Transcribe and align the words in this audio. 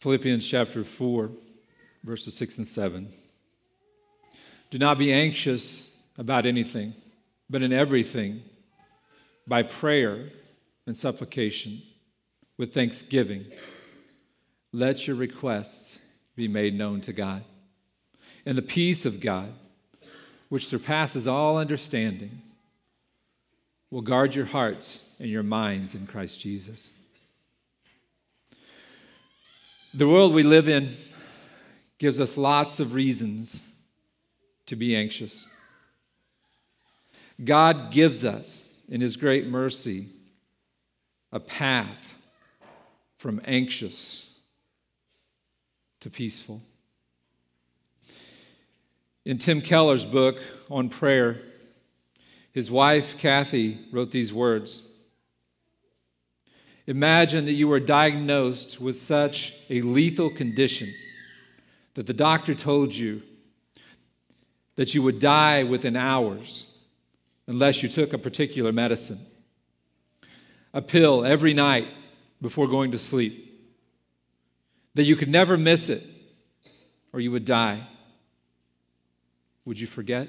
Philippians 0.00 0.46
chapter 0.46 0.84
4, 0.84 1.30
verses 2.04 2.34
6 2.34 2.58
and 2.58 2.66
7. 2.66 3.08
Do 4.70 4.78
not 4.78 4.96
be 4.96 5.12
anxious 5.12 5.98
about 6.16 6.46
anything, 6.46 6.94
but 7.50 7.62
in 7.62 7.72
everything, 7.72 8.42
by 9.46 9.62
prayer 9.62 10.26
and 10.86 10.96
supplication, 10.96 11.82
with 12.56 12.74
thanksgiving, 12.74 13.46
let 14.72 15.06
your 15.06 15.16
requests 15.16 16.00
be 16.36 16.48
made 16.48 16.74
known 16.74 17.00
to 17.00 17.12
God. 17.12 17.44
And 18.44 18.56
the 18.58 18.62
peace 18.62 19.04
of 19.04 19.20
God, 19.20 19.52
which 20.48 20.66
surpasses 20.66 21.26
all 21.26 21.56
understanding, 21.56 22.42
will 23.90 24.02
guard 24.02 24.34
your 24.34 24.46
hearts 24.46 25.10
and 25.18 25.28
your 25.28 25.42
minds 25.42 25.94
in 25.94 26.06
Christ 26.06 26.40
Jesus. 26.40 26.97
The 29.98 30.06
world 30.06 30.32
we 30.32 30.44
live 30.44 30.68
in 30.68 30.90
gives 31.98 32.20
us 32.20 32.36
lots 32.36 32.78
of 32.78 32.94
reasons 32.94 33.64
to 34.66 34.76
be 34.76 34.94
anxious. 34.94 35.48
God 37.44 37.90
gives 37.90 38.24
us, 38.24 38.80
in 38.88 39.00
His 39.00 39.16
great 39.16 39.48
mercy, 39.48 40.06
a 41.32 41.40
path 41.40 42.14
from 43.16 43.40
anxious 43.44 44.30
to 45.98 46.10
peaceful. 46.10 46.62
In 49.24 49.36
Tim 49.36 49.60
Keller's 49.60 50.04
book 50.04 50.38
on 50.70 50.90
prayer, 50.90 51.40
his 52.52 52.70
wife, 52.70 53.18
Kathy, 53.18 53.80
wrote 53.90 54.12
these 54.12 54.32
words 54.32 54.87
Imagine 56.88 57.44
that 57.44 57.52
you 57.52 57.68
were 57.68 57.80
diagnosed 57.80 58.80
with 58.80 58.96
such 58.96 59.52
a 59.68 59.82
lethal 59.82 60.30
condition 60.30 60.90
that 61.92 62.06
the 62.06 62.14
doctor 62.14 62.54
told 62.54 62.94
you 62.94 63.20
that 64.76 64.94
you 64.94 65.02
would 65.02 65.18
die 65.18 65.64
within 65.64 65.96
hours 65.96 66.66
unless 67.46 67.82
you 67.82 67.90
took 67.90 68.14
a 68.14 68.18
particular 68.18 68.72
medicine, 68.72 69.18
a 70.72 70.80
pill 70.80 71.26
every 71.26 71.52
night 71.52 71.88
before 72.40 72.66
going 72.66 72.92
to 72.92 72.98
sleep, 72.98 73.68
that 74.94 75.04
you 75.04 75.14
could 75.14 75.28
never 75.28 75.58
miss 75.58 75.90
it 75.90 76.02
or 77.12 77.20
you 77.20 77.30
would 77.30 77.44
die. 77.44 77.86
Would 79.66 79.78
you 79.78 79.86
forget? 79.86 80.26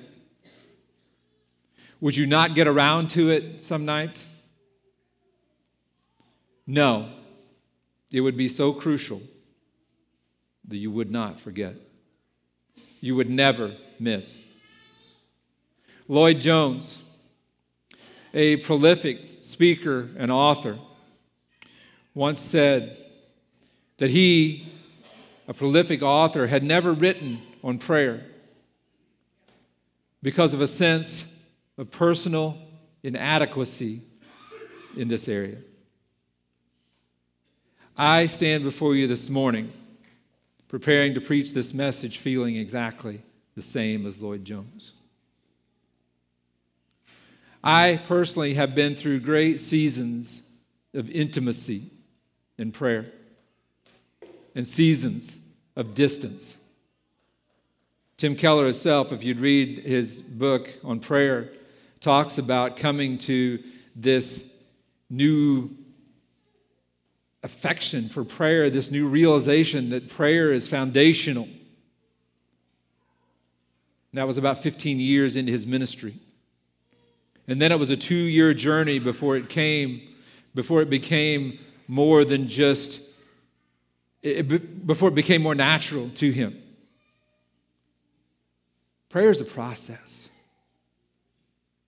Would 2.02 2.18
you 2.18 2.26
not 2.26 2.54
get 2.54 2.68
around 2.68 3.12
to 3.12 3.30
it 3.30 3.62
some 3.62 3.86
nights? 3.86 4.34
No, 6.72 7.10
it 8.14 8.22
would 8.22 8.38
be 8.38 8.48
so 8.48 8.74
crucial 8.74 9.24
that 10.68 10.78
you 10.78 10.92
would 10.92 11.10
not 11.10 11.40
forget. 11.40 11.74
You 13.02 13.16
would 13.16 13.28
never 13.28 13.76
miss. 14.00 14.46
Lloyd 16.08 16.40
Jones, 16.40 17.00
a 18.36 18.58
prolific 18.58 19.42
speaker 19.42 20.10
and 20.16 20.32
author, 20.32 20.78
once 22.14 22.40
said 22.40 22.98
that 23.98 24.12
he, 24.12 24.68
a 25.48 25.56
prolific 25.56 26.04
author, 26.04 26.46
had 26.46 26.62
never 26.62 26.94
written 26.94 27.40
on 27.64 27.80
prayer 27.80 28.24
because 30.22 30.54
of 30.54 30.62
a 30.62 30.68
sense 30.68 31.26
of 31.80 31.90
personal 31.90 32.60
inadequacy 33.02 34.02
in 34.96 35.08
this 35.08 35.28
area. 35.28 35.58
I 38.02 38.28
stand 38.28 38.64
before 38.64 38.96
you 38.96 39.08
this 39.08 39.30
morning, 39.30 39.74
preparing 40.70 41.16
to 41.16 41.20
preach 41.20 41.52
this 41.52 41.74
message, 41.74 42.18
feeling 42.18 42.56
exactly 42.56 43.22
the 43.56 43.62
same 43.62 44.06
as 44.06 44.22
Lloyd 44.22 44.46
Jones. 44.46 44.94
I 47.62 48.00
personally 48.08 48.54
have 48.54 48.74
been 48.74 48.96
through 48.96 49.20
great 49.20 49.60
seasons 49.60 50.50
of 50.94 51.10
intimacy 51.10 51.88
in 52.58 52.72
prayer 52.72 53.12
and 54.56 54.66
seasons 54.66 55.38
of 55.76 55.94
distance. 55.94 56.58
Tim 58.16 58.38
Keller 58.38 58.64
himself, 58.64 59.12
if 59.12 59.26
you'd 59.26 59.42
read 59.42 59.80
his 59.80 60.22
book 60.22 60.72
on 60.86 61.02
prayer, 61.02 61.50
talks 62.00 62.38
about 62.38 62.78
coming 62.78 63.18
to 63.18 63.62
this 63.94 64.50
new 65.10 65.76
affection 67.44 68.10
for 68.10 68.24
prayer, 68.24 68.70
this 68.70 68.92
new 68.92 69.08
realization 69.08 69.90
that 69.90 70.10
prayer 70.10 70.52
is 70.52 70.68
foundational. 70.68 71.46
And 74.12 74.18
that 74.18 74.28
was 74.28 74.38
about 74.38 74.62
15 74.62 75.00
years 75.00 75.36
into 75.36 75.52
his 75.52 75.66
ministry. 75.66 76.16
And 77.48 77.62
then 77.62 77.72
it 77.72 77.80
was 77.80 77.90
a 77.90 77.98
two 77.98 78.16
year 78.16 78.54
journey 78.54 79.00
before 79.00 79.38
it 79.38 79.50
came, 79.50 80.02
before 80.54 80.82
it 80.82 80.90
became 80.90 81.60
more 81.88 82.24
than 82.24 82.48
just, 82.48 83.02
it, 84.22 84.86
before 84.86 85.10
it 85.10 85.16
became 85.16 85.42
more 85.42 85.56
natural 85.56 86.10
to 86.16 86.32
him. 86.32 86.62
Prayer 89.10 89.30
is 89.30 89.42
a 89.42 89.46
process. 89.46 90.30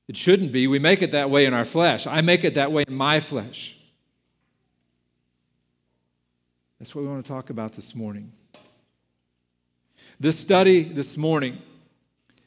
It 0.07 0.17
shouldn't 0.17 0.51
be. 0.51 0.67
We 0.67 0.79
make 0.79 1.01
it 1.01 1.11
that 1.11 1.29
way 1.29 1.45
in 1.45 1.53
our 1.53 1.65
flesh. 1.65 2.07
I 2.07 2.21
make 2.21 2.43
it 2.43 2.55
that 2.55 2.71
way 2.71 2.83
in 2.87 2.95
my 2.95 3.19
flesh. 3.19 3.77
That's 6.81 6.95
what 6.95 7.03
we 7.03 7.09
want 7.09 7.23
to 7.23 7.31
talk 7.31 7.51
about 7.51 7.73
this 7.73 7.93
morning. 7.93 8.31
This 10.19 10.39
study 10.39 10.81
this 10.81 11.15
morning 11.15 11.59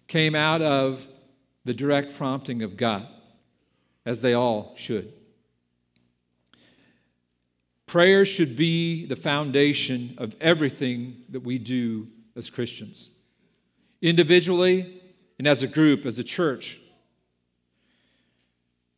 came 0.08 0.34
out 0.34 0.60
of 0.60 1.06
the 1.64 1.72
direct 1.72 2.16
prompting 2.16 2.62
of 2.62 2.76
God, 2.76 3.06
as 4.04 4.22
they 4.22 4.34
all 4.34 4.74
should. 4.74 5.12
Prayer 7.86 8.24
should 8.24 8.56
be 8.56 9.06
the 9.06 9.14
foundation 9.14 10.16
of 10.18 10.34
everything 10.40 11.22
that 11.28 11.44
we 11.44 11.56
do 11.56 12.08
as 12.34 12.50
Christians, 12.50 13.10
individually 14.02 15.00
and 15.38 15.46
as 15.46 15.62
a 15.62 15.68
group, 15.68 16.04
as 16.04 16.18
a 16.18 16.24
church. 16.24 16.80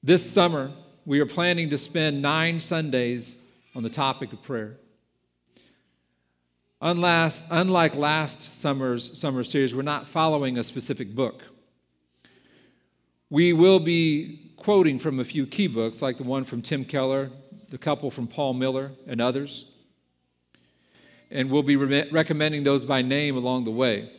This 0.02 0.24
summer, 0.24 0.72
we 1.04 1.20
are 1.20 1.26
planning 1.26 1.68
to 1.68 1.76
spend 1.76 2.22
nine 2.22 2.58
Sundays 2.58 3.42
on 3.74 3.82
the 3.82 3.90
topic 3.90 4.32
of 4.32 4.42
prayer. 4.42 4.78
Unlike 6.80 7.96
last 7.96 8.60
summer's 8.60 9.18
summer 9.18 9.42
series, 9.42 9.74
we're 9.74 9.82
not 9.82 10.06
following 10.06 10.58
a 10.58 10.62
specific 10.62 11.14
book. 11.14 11.42
We 13.30 13.52
will 13.52 13.80
be 13.80 14.52
quoting 14.56 14.98
from 14.98 15.18
a 15.18 15.24
few 15.24 15.46
key 15.46 15.68
books, 15.68 16.02
like 16.02 16.18
the 16.18 16.24
one 16.24 16.44
from 16.44 16.60
Tim 16.60 16.84
Keller, 16.84 17.30
the 17.70 17.78
couple 17.78 18.10
from 18.10 18.26
Paul 18.26 18.54
Miller, 18.54 18.92
and 19.06 19.20
others. 19.20 19.72
And 21.30 21.50
we'll 21.50 21.62
be 21.62 21.76
re- 21.76 22.08
recommending 22.10 22.62
those 22.62 22.84
by 22.84 23.02
name 23.02 23.36
along 23.36 23.64
the 23.64 23.70
way. 23.70 24.10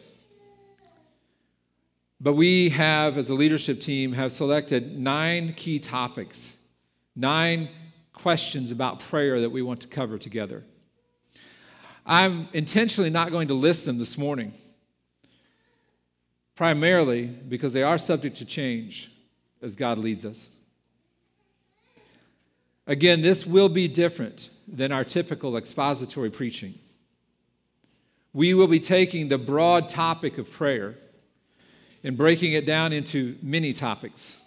But 2.20 2.34
we 2.34 2.70
have, 2.70 3.18
as 3.18 3.30
a 3.30 3.36
leadership 3.36 3.80
team, 3.80 4.14
have 4.14 4.32
selected 4.32 4.98
nine 4.98 5.54
key 5.54 5.78
topics, 5.78 6.58
nine 7.16 7.70
questions 8.14 8.72
about 8.72 9.00
prayer 9.00 9.40
that 9.42 9.52
we 9.52 9.62
want 9.62 9.82
to 9.82 9.88
cover 9.88 10.18
together. 10.18 10.64
I'm 12.08 12.48
intentionally 12.54 13.10
not 13.10 13.32
going 13.32 13.50
to 13.50 13.54
list 13.54 13.86
them 13.86 13.98
this 13.98 14.18
morning, 14.18 14.54
primarily 16.56 17.26
because 17.26 17.74
they 17.74 17.84
are 17.84 17.98
subject 17.98 18.38
to 18.38 18.46
change 18.46 19.12
as 19.62 19.76
God 19.76 19.98
leads 19.98 20.24
us. 20.24 20.52
Again, 22.86 23.20
this 23.20 23.46
will 23.46 23.68
be 23.68 23.90
different 23.90 24.50
than 24.66 24.94
our 24.94 25.04
typical 25.04 25.58
expository 25.58 26.30
preaching. 26.30 26.76
We 28.32 28.54
will 28.54 28.68
be 28.68 28.80
taking 28.80 29.28
the 29.28 29.38
broad 29.38 29.90
topic 29.90 30.38
of 30.38 30.50
prayer 30.50 30.96
and 32.04 32.16
breaking 32.16 32.54
it 32.54 32.66
down 32.66 32.94
into 32.94 33.38
many 33.42 33.74
topics 33.74 34.42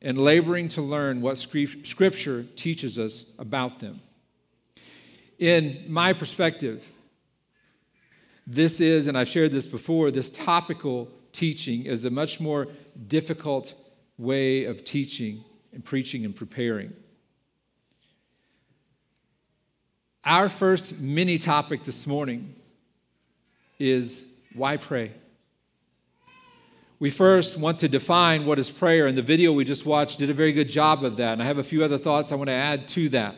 and 0.00 0.16
laboring 0.16 0.68
to 0.68 0.82
learn 0.82 1.20
what 1.20 1.36
Scripture 1.36 2.44
teaches 2.54 2.98
us 2.98 3.32
about 3.38 3.80
them. 3.80 4.00
In 5.40 5.86
my 5.88 6.12
perspective, 6.12 6.86
this 8.46 8.78
is, 8.78 9.06
and 9.06 9.16
I've 9.16 9.28
shared 9.28 9.52
this 9.52 9.66
before, 9.66 10.10
this 10.10 10.28
topical 10.28 11.08
teaching 11.32 11.86
is 11.86 12.04
a 12.04 12.10
much 12.10 12.40
more 12.40 12.68
difficult 13.08 13.74
way 14.18 14.64
of 14.66 14.84
teaching 14.84 15.42
and 15.72 15.82
preaching 15.82 16.26
and 16.26 16.36
preparing. 16.36 16.92
Our 20.26 20.50
first 20.50 20.98
mini 20.98 21.38
topic 21.38 21.84
this 21.84 22.06
morning 22.06 22.54
is 23.78 24.26
why 24.52 24.76
pray? 24.76 25.12
We 26.98 27.08
first 27.08 27.56
want 27.56 27.78
to 27.78 27.88
define 27.88 28.44
what 28.44 28.58
is 28.58 28.68
prayer, 28.68 29.06
and 29.06 29.16
the 29.16 29.22
video 29.22 29.54
we 29.54 29.64
just 29.64 29.86
watched 29.86 30.18
did 30.18 30.28
a 30.28 30.34
very 30.34 30.52
good 30.52 30.68
job 30.68 31.02
of 31.02 31.16
that. 31.16 31.32
And 31.32 31.42
I 31.42 31.46
have 31.46 31.56
a 31.56 31.64
few 31.64 31.82
other 31.82 31.96
thoughts 31.96 32.30
I 32.30 32.34
want 32.34 32.48
to 32.48 32.52
add 32.52 32.86
to 32.88 33.08
that. 33.10 33.36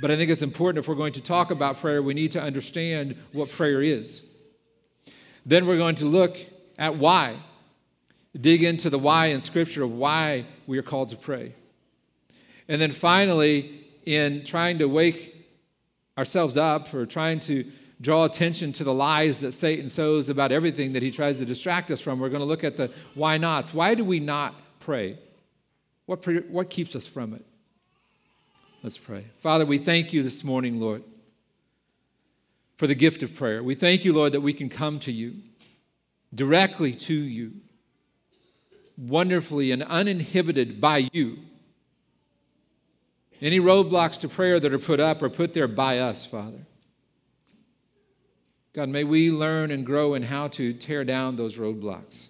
But 0.00 0.10
I 0.10 0.16
think 0.16 0.30
it's 0.30 0.42
important 0.42 0.82
if 0.82 0.88
we're 0.88 0.94
going 0.96 1.12
to 1.12 1.22
talk 1.22 1.50
about 1.50 1.78
prayer, 1.78 2.02
we 2.02 2.14
need 2.14 2.32
to 2.32 2.42
understand 2.42 3.16
what 3.32 3.48
prayer 3.50 3.82
is. 3.82 4.28
Then 5.46 5.66
we're 5.66 5.76
going 5.76 5.96
to 5.96 6.06
look 6.06 6.36
at 6.78 6.96
why, 6.96 7.36
dig 8.38 8.62
into 8.62 8.90
the 8.90 8.98
why 8.98 9.26
in 9.26 9.40
Scripture 9.40 9.84
of 9.84 9.92
why 9.92 10.46
we 10.66 10.78
are 10.78 10.82
called 10.82 11.10
to 11.10 11.16
pray. 11.16 11.54
And 12.68 12.80
then 12.80 12.92
finally, 12.92 13.84
in 14.04 14.44
trying 14.44 14.78
to 14.78 14.86
wake 14.86 15.46
ourselves 16.16 16.56
up 16.56 16.92
or 16.94 17.06
trying 17.06 17.40
to 17.40 17.64
draw 18.00 18.24
attention 18.24 18.72
to 18.72 18.84
the 18.84 18.92
lies 18.92 19.40
that 19.40 19.52
Satan 19.52 19.88
sows 19.88 20.28
about 20.28 20.50
everything 20.50 20.92
that 20.92 21.02
he 21.02 21.10
tries 21.10 21.38
to 21.38 21.44
distract 21.44 21.90
us 21.90 22.00
from, 22.00 22.18
we're 22.18 22.28
going 22.28 22.40
to 22.40 22.46
look 22.46 22.64
at 22.64 22.76
the 22.76 22.90
why 23.14 23.36
nots. 23.36 23.72
Why 23.72 23.94
do 23.94 24.04
we 24.04 24.20
not 24.20 24.54
pray? 24.80 25.18
What, 26.06 26.26
what 26.48 26.70
keeps 26.70 26.96
us 26.96 27.06
from 27.06 27.34
it? 27.34 27.44
Let's 28.84 28.98
pray. 28.98 29.24
Father, 29.38 29.64
we 29.64 29.78
thank 29.78 30.12
you 30.12 30.22
this 30.22 30.44
morning, 30.44 30.78
Lord, 30.78 31.02
for 32.76 32.86
the 32.86 32.94
gift 32.94 33.22
of 33.22 33.34
prayer. 33.34 33.62
We 33.62 33.74
thank 33.74 34.04
you, 34.04 34.12
Lord, 34.12 34.32
that 34.32 34.42
we 34.42 34.52
can 34.52 34.68
come 34.68 34.98
to 34.98 35.10
you, 35.10 35.36
directly 36.34 36.92
to 36.92 37.14
you, 37.14 37.52
wonderfully 38.98 39.70
and 39.70 39.82
uninhibited 39.82 40.82
by 40.82 41.08
you. 41.14 41.38
Any 43.40 43.58
roadblocks 43.58 44.20
to 44.20 44.28
prayer 44.28 44.60
that 44.60 44.74
are 44.74 44.78
put 44.78 45.00
up 45.00 45.22
are 45.22 45.30
put 45.30 45.54
there 45.54 45.66
by 45.66 46.00
us, 46.00 46.26
Father. 46.26 46.66
God, 48.74 48.90
may 48.90 49.04
we 49.04 49.30
learn 49.30 49.70
and 49.70 49.86
grow 49.86 50.12
in 50.12 50.22
how 50.22 50.48
to 50.48 50.74
tear 50.74 51.04
down 51.04 51.36
those 51.36 51.56
roadblocks, 51.56 52.28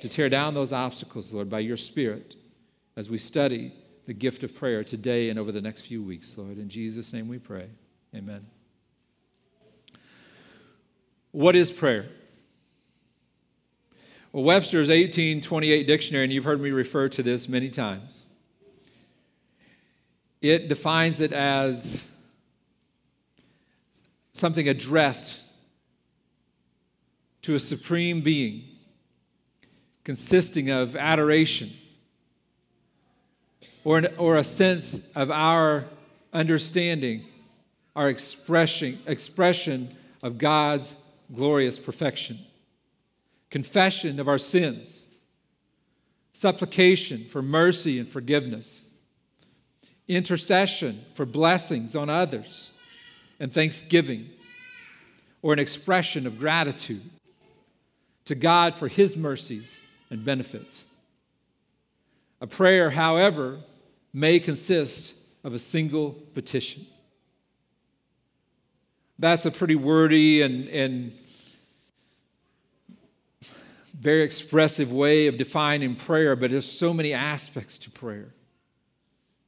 to 0.00 0.08
tear 0.08 0.28
down 0.28 0.54
those 0.54 0.72
obstacles, 0.72 1.32
Lord, 1.32 1.48
by 1.48 1.60
your 1.60 1.76
Spirit 1.76 2.34
as 2.96 3.08
we 3.08 3.18
study 3.18 3.72
the 4.08 4.14
gift 4.14 4.42
of 4.42 4.54
prayer 4.54 4.82
today 4.82 5.28
and 5.28 5.38
over 5.38 5.52
the 5.52 5.60
next 5.60 5.82
few 5.82 6.02
weeks, 6.02 6.38
Lord. 6.38 6.56
In 6.56 6.70
Jesus' 6.70 7.12
name 7.12 7.28
we 7.28 7.38
pray. 7.38 7.68
Amen. 8.16 8.46
What 11.30 11.54
is 11.54 11.70
prayer? 11.70 12.06
Well, 14.32 14.44
Webster's 14.44 14.88
1828 14.88 15.86
dictionary, 15.86 16.24
and 16.24 16.32
you've 16.32 16.46
heard 16.46 16.58
me 16.58 16.70
refer 16.70 17.10
to 17.10 17.22
this 17.22 17.50
many 17.50 17.68
times, 17.68 18.24
it 20.40 20.70
defines 20.70 21.20
it 21.20 21.34
as 21.34 22.08
something 24.32 24.70
addressed 24.70 25.38
to 27.42 27.54
a 27.54 27.58
supreme 27.58 28.22
being, 28.22 28.62
consisting 30.02 30.70
of 30.70 30.96
adoration 30.96 31.68
or, 33.88 33.96
an, 33.96 34.06
or 34.18 34.36
a 34.36 34.44
sense 34.44 35.00
of 35.14 35.30
our 35.30 35.86
understanding, 36.34 37.24
our 37.96 38.10
expression, 38.10 38.98
expression 39.06 39.96
of 40.22 40.36
God's 40.36 40.94
glorious 41.32 41.78
perfection, 41.78 42.38
confession 43.48 44.20
of 44.20 44.28
our 44.28 44.36
sins, 44.36 45.06
supplication 46.34 47.24
for 47.24 47.40
mercy 47.40 47.98
and 47.98 48.06
forgiveness, 48.06 48.84
intercession 50.06 51.02
for 51.14 51.24
blessings 51.24 51.96
on 51.96 52.10
others, 52.10 52.74
and 53.40 53.50
thanksgiving, 53.50 54.28
or 55.40 55.54
an 55.54 55.58
expression 55.58 56.26
of 56.26 56.38
gratitude 56.38 57.08
to 58.26 58.34
God 58.34 58.76
for 58.76 58.88
his 58.88 59.16
mercies 59.16 59.80
and 60.10 60.26
benefits. 60.26 60.84
A 62.42 62.46
prayer, 62.46 62.90
however, 62.90 63.60
may 64.18 64.40
consist 64.40 65.14
of 65.44 65.54
a 65.54 65.58
single 65.58 66.12
petition. 66.34 66.84
That's 69.18 69.46
a 69.46 69.50
pretty 69.50 69.76
wordy 69.76 70.42
and, 70.42 70.68
and 70.68 71.12
very 73.98 74.22
expressive 74.22 74.92
way 74.92 75.26
of 75.26 75.36
defining 75.36 75.96
prayer, 75.96 76.36
but 76.36 76.50
there's 76.50 76.70
so 76.70 76.94
many 76.94 77.12
aspects 77.12 77.78
to 77.78 77.90
prayer. 77.90 78.32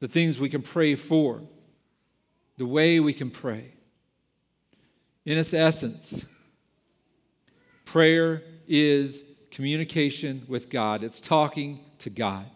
The 0.00 0.08
things 0.08 0.38
we 0.38 0.48
can 0.48 0.62
pray 0.62 0.94
for, 0.94 1.40
the 2.56 2.66
way 2.66 3.00
we 3.00 3.12
can 3.12 3.30
pray. 3.30 3.72
In 5.24 5.38
its 5.38 5.52
essence, 5.52 6.24
prayer 7.84 8.42
is 8.66 9.24
communication 9.50 10.44
with 10.48 10.70
God, 10.70 11.04
it's 11.04 11.20
talking 11.20 11.80
to 11.98 12.10
God. 12.10 12.46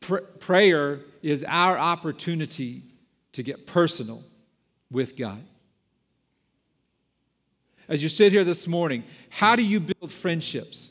Pr- 0.00 0.18
prayer 0.38 1.00
is 1.22 1.44
our 1.46 1.78
opportunity 1.78 2.82
to 3.32 3.42
get 3.42 3.66
personal 3.66 4.22
with 4.90 5.16
God. 5.16 5.42
As 7.88 8.02
you 8.02 8.08
sit 8.08 8.32
here 8.32 8.44
this 8.44 8.66
morning, 8.68 9.04
how 9.30 9.56
do 9.56 9.64
you 9.64 9.80
build 9.80 10.12
friendships? 10.12 10.90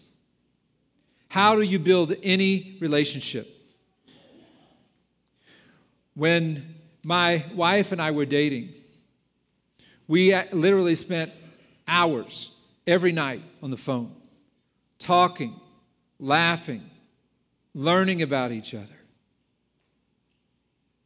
How 1.29 1.56
do 1.56 1.61
you 1.61 1.79
build 1.79 2.13
any 2.23 2.77
relationship? 2.81 3.47
When 6.13 6.75
my 7.03 7.45
wife 7.56 7.91
and 7.94 8.01
I 8.01 8.11
were 8.11 8.25
dating, 8.25 8.73
we 10.07 10.35
literally 10.51 10.95
spent 10.95 11.31
hours 11.88 12.51
every 12.85 13.11
night 13.11 13.44
on 13.63 13.69
the 13.69 13.77
phone, 13.77 14.13
talking, 14.97 15.59
laughing, 16.19 16.83
learning 17.73 18.21
about 18.21 18.51
each 18.51 18.73
other. 18.73 18.98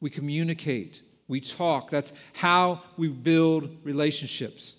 We 0.04 0.10
communicate, 0.10 1.02
we 1.30 1.40
talk. 1.40 1.90
That's 1.90 2.12
how 2.34 2.82
we 2.98 3.08
build 3.08 3.70
relationships. 3.86 4.76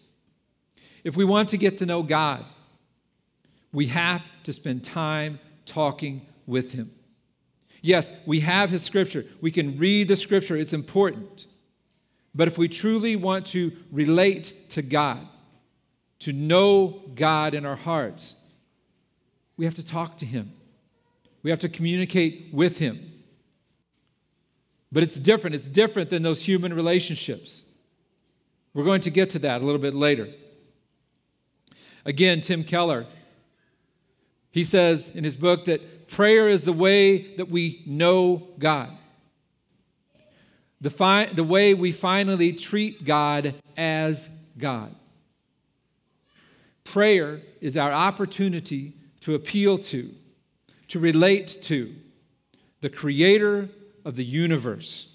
If 1.03 1.17
we 1.17 1.25
want 1.25 1.49
to 1.49 1.57
get 1.57 1.79
to 1.79 1.87
know 1.87 2.03
God, 2.03 2.45
we 3.73 3.87
have 3.87 4.21
to 4.43 4.53
spend 4.53 4.85
time 4.85 5.41
talking 5.65 6.27
with 6.47 6.73
Him. 6.73 6.91
Yes, 7.81 8.13
we 8.27 8.41
have 8.41 8.69
His 8.69 8.83
Scripture. 8.83 9.25
We 9.41 9.51
can 9.51 9.79
read 9.79 10.09
the 10.09 10.17
Scripture, 10.17 10.59
it's 10.59 10.75
important. 10.75 11.47
But 12.35 12.47
if 12.47 12.59
we 12.59 12.69
truly 12.69 13.17
want 13.17 13.47
to 13.47 13.73
relate 13.91 14.69
to 14.73 14.83
God, 14.83 15.27
to 16.19 16.35
know 16.35 17.01
God 17.15 17.55
in 17.55 17.65
our 17.65 17.77
hearts, 17.77 18.35
we 19.57 19.65
have 19.65 19.75
to 19.77 19.87
talk 19.87 20.19
to 20.19 20.27
Him. 20.27 20.53
We 21.43 21.49
have 21.49 21.61
to 21.61 21.71
communicate 21.71 22.51
with 22.53 22.79
Him. 22.79 23.14
But 24.95 25.03
it's 25.03 25.19
different. 25.19 25.57
It's 25.57 25.69
different 25.69 26.09
than 26.09 26.23
those 26.23 26.41
human 26.41 26.73
relationships. 26.73 27.65
We're 28.75 28.85
going 28.85 29.01
to 29.01 29.11
get 29.11 29.29
to 29.31 29.41
that 29.41 29.61
a 29.61 29.65
little 29.65 29.81
bit 29.81 29.93
later. 29.93 30.29
Again, 32.05 32.41
Tim 32.41 32.63
Keller, 32.63 33.05
he 34.53 34.63
says 34.63 35.09
in 35.09 35.25
his 35.25 35.35
book 35.35 35.65
that 35.65 36.07
prayer 36.07 36.49
is 36.49 36.65
the 36.65 36.73
way 36.73 37.35
that 37.35 37.51
we 37.51 37.83
know 37.87 38.47
God, 38.57 38.97
the, 40.81 40.91
fi- 40.91 41.27
the 41.27 41.43
way 41.43 41.75
we 41.75 41.91
finally 41.91 42.53
treat 42.53 43.05
God 43.05 43.53
as 43.77 44.31
God. 44.57 44.95
Prayer 46.85 47.41
is 47.61 47.77
our 47.77 47.93
opportunity 47.93 48.93
to 49.21 49.35
appeal 49.35 49.77
to, 49.79 50.15
to 50.87 51.01
relate 51.01 51.49
to 51.63 51.93
the 52.81 52.91
creator 52.91 53.69
of 54.05 54.17
the 54.17 54.25
universe. 54.25 55.11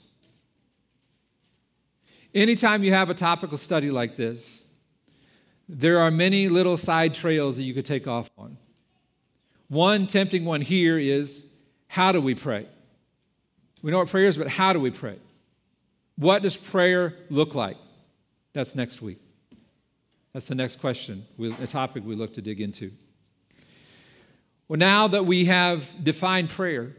Anytime 2.33 2.83
you 2.83 2.93
have 2.93 3.09
a 3.09 3.13
topical 3.13 3.57
study 3.57 3.89
like 3.89 4.15
this, 4.15 4.65
there 5.67 5.99
are 5.99 6.11
many 6.11 6.49
little 6.49 6.77
side 6.77 7.13
trails 7.13 7.57
that 7.57 7.63
you 7.63 7.73
could 7.73 7.85
take 7.85 8.07
off 8.07 8.29
on. 8.37 8.57
One 9.67 10.07
tempting 10.07 10.45
one 10.45 10.61
here 10.61 10.97
is 10.97 11.45
how 11.87 12.11
do 12.11 12.21
we 12.21 12.35
pray? 12.35 12.67
We 13.81 13.91
know 13.91 13.99
what 13.99 14.09
prayer 14.09 14.25
is, 14.25 14.37
but 14.37 14.47
how 14.47 14.73
do 14.73 14.79
we 14.79 14.91
pray? 14.91 15.17
What 16.15 16.41
does 16.41 16.57
prayer 16.57 17.15
look 17.29 17.55
like? 17.55 17.77
That's 18.53 18.75
next 18.75 19.01
week. 19.01 19.19
That's 20.33 20.47
the 20.47 20.55
next 20.55 20.77
question, 20.77 21.25
a 21.39 21.67
topic 21.67 22.03
we 22.05 22.15
look 22.15 22.33
to 22.33 22.41
dig 22.41 22.61
into. 22.61 22.91
Well, 24.67 24.77
now 24.77 25.07
that 25.07 25.25
we 25.25 25.45
have 25.45 26.03
defined 26.03 26.49
prayer, 26.49 26.95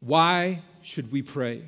why 0.00 0.62
should 0.82 1.10
we 1.10 1.22
pray? 1.22 1.62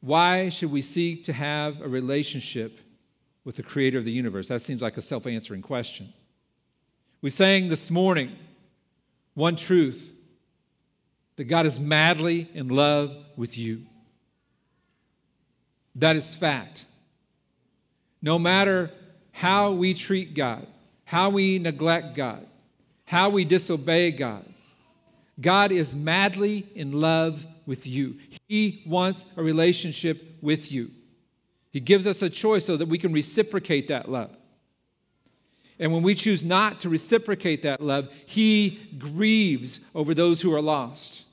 Why 0.00 0.50
should 0.50 0.70
we 0.70 0.82
seek 0.82 1.24
to 1.24 1.32
have 1.32 1.80
a 1.80 1.88
relationship 1.88 2.80
with 3.44 3.56
the 3.56 3.62
creator 3.62 3.98
of 3.98 4.04
the 4.04 4.12
universe? 4.12 4.48
That 4.48 4.60
seems 4.60 4.82
like 4.82 4.96
a 4.96 5.02
self 5.02 5.26
answering 5.26 5.62
question. 5.62 6.12
We 7.22 7.30
sang 7.30 7.68
this 7.68 7.90
morning 7.90 8.36
one 9.34 9.56
truth 9.56 10.12
that 11.36 11.44
God 11.44 11.66
is 11.66 11.80
madly 11.80 12.48
in 12.54 12.68
love 12.68 13.16
with 13.36 13.58
you. 13.58 13.82
That 15.96 16.16
is 16.16 16.34
fact. 16.34 16.84
No 18.22 18.38
matter 18.38 18.90
how 19.32 19.72
we 19.72 19.94
treat 19.94 20.34
God, 20.34 20.66
how 21.04 21.30
we 21.30 21.58
neglect 21.58 22.14
God, 22.14 22.46
how 23.04 23.28
we 23.28 23.44
disobey 23.44 24.10
God, 24.10 24.44
God 25.40 25.72
is 25.72 25.94
madly 25.94 26.66
in 26.74 26.92
love 26.92 27.46
with 27.66 27.86
you. 27.86 28.16
He 28.48 28.82
wants 28.86 29.26
a 29.36 29.42
relationship 29.42 30.36
with 30.40 30.72
you. 30.72 30.90
He 31.72 31.80
gives 31.80 32.06
us 32.06 32.22
a 32.22 32.30
choice 32.30 32.64
so 32.64 32.76
that 32.76 32.88
we 32.88 32.96
can 32.96 33.12
reciprocate 33.12 33.88
that 33.88 34.10
love. 34.10 34.34
And 35.78 35.92
when 35.92 36.02
we 36.02 36.14
choose 36.14 36.42
not 36.42 36.80
to 36.80 36.88
reciprocate 36.88 37.62
that 37.62 37.82
love, 37.82 38.10
He 38.24 38.80
grieves 38.98 39.80
over 39.94 40.14
those 40.14 40.40
who 40.40 40.54
are 40.54 40.62
lost. 40.62 41.26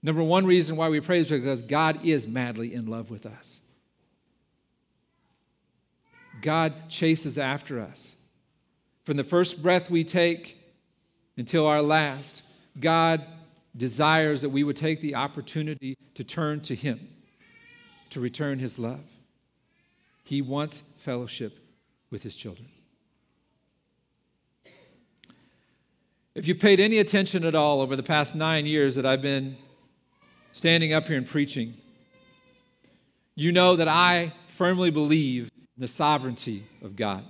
Number 0.00 0.22
one 0.22 0.46
reason 0.46 0.76
why 0.76 0.88
we 0.88 1.00
pray 1.00 1.18
is 1.18 1.28
because 1.28 1.62
God 1.62 2.04
is 2.04 2.28
madly 2.28 2.72
in 2.72 2.86
love 2.86 3.10
with 3.10 3.26
us. 3.26 3.62
God 6.40 6.88
chases 6.88 7.36
after 7.36 7.80
us. 7.80 8.14
From 9.04 9.16
the 9.16 9.24
first 9.24 9.60
breath 9.60 9.90
we 9.90 10.04
take 10.04 10.58
until 11.38 11.66
our 11.66 11.80
last, 11.80 12.42
God 12.78 13.24
desires 13.76 14.42
that 14.42 14.48
we 14.48 14.64
would 14.64 14.76
take 14.76 15.00
the 15.00 15.14
opportunity 15.14 15.96
to 16.14 16.24
turn 16.24 16.60
to 16.62 16.74
Him, 16.74 17.08
to 18.10 18.20
return 18.20 18.58
His 18.58 18.78
love. 18.78 19.04
He 20.24 20.42
wants 20.42 20.82
fellowship 20.98 21.58
with 22.10 22.24
His 22.24 22.36
children. 22.36 22.68
If 26.34 26.46
you 26.46 26.54
paid 26.54 26.80
any 26.80 26.98
attention 26.98 27.44
at 27.44 27.54
all 27.54 27.80
over 27.80 27.96
the 27.96 28.02
past 28.02 28.34
nine 28.34 28.66
years 28.66 28.96
that 28.96 29.06
I've 29.06 29.22
been 29.22 29.56
standing 30.52 30.92
up 30.92 31.06
here 31.06 31.16
and 31.16 31.26
preaching, 31.26 31.74
you 33.36 33.52
know 33.52 33.76
that 33.76 33.88
I 33.88 34.32
firmly 34.48 34.90
believe 34.90 35.50
in 35.76 35.80
the 35.80 35.88
sovereignty 35.88 36.64
of 36.82 36.96
God. 36.96 37.24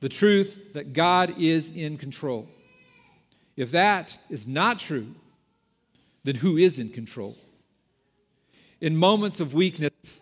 The 0.00 0.08
truth 0.08 0.74
that 0.74 0.92
God 0.92 1.34
is 1.38 1.70
in 1.70 1.96
control. 1.96 2.48
If 3.60 3.72
that 3.72 4.18
is 4.30 4.48
not 4.48 4.78
true, 4.78 5.08
then 6.24 6.36
who 6.36 6.56
is 6.56 6.78
in 6.78 6.88
control? 6.88 7.36
In 8.80 8.96
moments 8.96 9.38
of 9.38 9.52
weakness, 9.52 10.18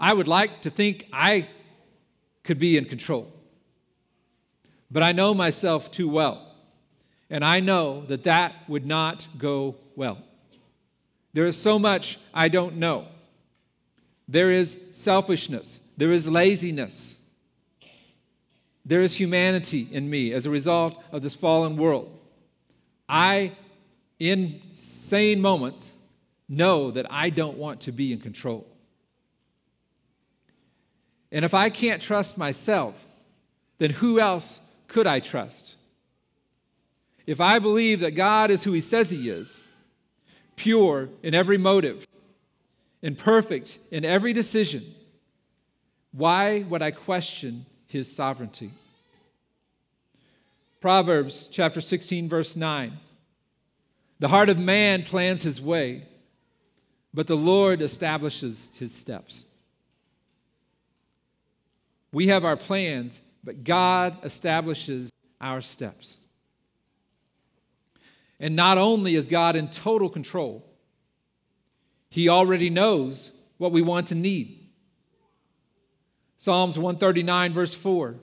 I 0.00 0.12
would 0.12 0.26
like 0.26 0.62
to 0.62 0.70
think 0.70 1.06
I 1.12 1.46
could 2.42 2.58
be 2.58 2.76
in 2.76 2.86
control. 2.86 3.32
But 4.90 5.04
I 5.04 5.12
know 5.12 5.34
myself 5.34 5.92
too 5.92 6.08
well. 6.08 6.52
And 7.30 7.44
I 7.44 7.60
know 7.60 8.06
that 8.06 8.24
that 8.24 8.56
would 8.66 8.86
not 8.86 9.28
go 9.38 9.76
well. 9.94 10.18
There 11.32 11.46
is 11.46 11.56
so 11.56 11.78
much 11.78 12.18
I 12.34 12.48
don't 12.48 12.78
know. 12.78 13.06
There 14.26 14.50
is 14.50 14.80
selfishness. 14.90 15.78
There 15.96 16.10
is 16.10 16.28
laziness. 16.28 17.18
There 18.84 19.00
is 19.00 19.14
humanity 19.14 19.86
in 19.92 20.10
me 20.10 20.32
as 20.32 20.44
a 20.44 20.50
result 20.50 21.00
of 21.12 21.22
this 21.22 21.36
fallen 21.36 21.76
world. 21.76 22.10
I, 23.08 23.52
in 24.18 24.60
sane 24.72 25.40
moments, 25.40 25.92
know 26.48 26.90
that 26.90 27.06
I 27.10 27.30
don't 27.30 27.58
want 27.58 27.82
to 27.82 27.92
be 27.92 28.12
in 28.12 28.20
control. 28.20 28.66
And 31.32 31.44
if 31.44 31.54
I 31.54 31.70
can't 31.70 32.00
trust 32.00 32.38
myself, 32.38 33.06
then 33.78 33.90
who 33.90 34.20
else 34.20 34.60
could 34.86 35.06
I 35.06 35.20
trust? 35.20 35.76
If 37.26 37.40
I 37.40 37.58
believe 37.58 38.00
that 38.00 38.12
God 38.12 38.50
is 38.50 38.64
who 38.64 38.72
He 38.72 38.80
says 38.80 39.10
He 39.10 39.28
is, 39.28 39.60
pure 40.56 41.08
in 41.22 41.34
every 41.34 41.58
motive, 41.58 42.06
and 43.02 43.18
perfect 43.18 43.78
in 43.90 44.04
every 44.04 44.32
decision, 44.32 44.94
why 46.12 46.64
would 46.68 46.82
I 46.82 46.90
question 46.92 47.66
His 47.88 48.14
sovereignty? 48.14 48.70
Proverbs 50.84 51.48
chapter 51.50 51.80
16, 51.80 52.28
verse 52.28 52.56
9. 52.56 52.92
The 54.18 54.28
heart 54.28 54.50
of 54.50 54.58
man 54.58 55.02
plans 55.02 55.40
his 55.40 55.58
way, 55.58 56.06
but 57.14 57.26
the 57.26 57.38
Lord 57.38 57.80
establishes 57.80 58.68
his 58.74 58.94
steps. 58.94 59.46
We 62.12 62.26
have 62.26 62.44
our 62.44 62.58
plans, 62.58 63.22
but 63.42 63.64
God 63.64 64.18
establishes 64.24 65.10
our 65.40 65.62
steps. 65.62 66.18
And 68.38 68.54
not 68.54 68.76
only 68.76 69.14
is 69.14 69.26
God 69.26 69.56
in 69.56 69.68
total 69.68 70.10
control, 70.10 70.70
He 72.10 72.28
already 72.28 72.68
knows 72.68 73.32
what 73.56 73.72
we 73.72 73.80
want 73.80 74.08
to 74.08 74.14
need. 74.14 74.68
Psalms 76.36 76.78
139, 76.78 77.54
verse 77.54 77.72
4 77.72 78.16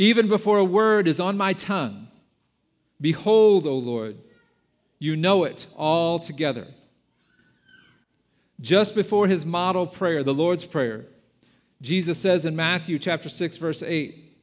Even 0.00 0.28
before 0.28 0.56
a 0.56 0.64
word 0.64 1.06
is 1.06 1.20
on 1.20 1.36
my 1.36 1.52
tongue, 1.52 2.08
behold, 3.02 3.66
O 3.66 3.76
Lord, 3.76 4.16
you 4.98 5.14
know 5.14 5.44
it 5.44 5.66
all 5.76 6.18
together. 6.18 6.66
Just 8.62 8.94
before 8.94 9.28
his 9.28 9.44
model 9.44 9.86
prayer, 9.86 10.22
the 10.22 10.32
Lord's 10.32 10.64
Prayer, 10.64 11.04
Jesus 11.82 12.16
says 12.16 12.46
in 12.46 12.56
Matthew 12.56 12.98
chapter 12.98 13.28
6 13.28 13.58
verse 13.58 13.82
8, 13.82 14.38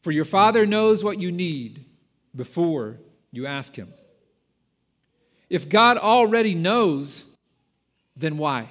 "For 0.00 0.12
your 0.12 0.24
Father 0.24 0.64
knows 0.64 1.04
what 1.04 1.20
you 1.20 1.30
need 1.30 1.84
before 2.34 3.00
you 3.30 3.44
ask 3.44 3.76
him." 3.76 3.92
If 5.50 5.68
God 5.68 5.98
already 5.98 6.54
knows, 6.54 7.24
then 8.16 8.38
why? 8.38 8.70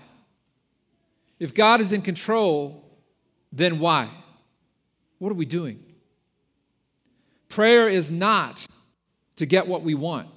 If 1.38 1.54
God 1.54 1.82
is 1.82 1.94
in 1.94 2.02
control, 2.02 2.84
then 3.52 3.78
why? 3.78 4.10
What 5.20 5.32
are 5.32 5.36
we 5.36 5.46
doing? 5.46 5.84
Prayer 7.50 7.88
is 7.90 8.12
not 8.12 8.66
to 9.36 9.46
get 9.46 9.68
what 9.68 9.84
we 9.84 9.94
want, 9.94 10.28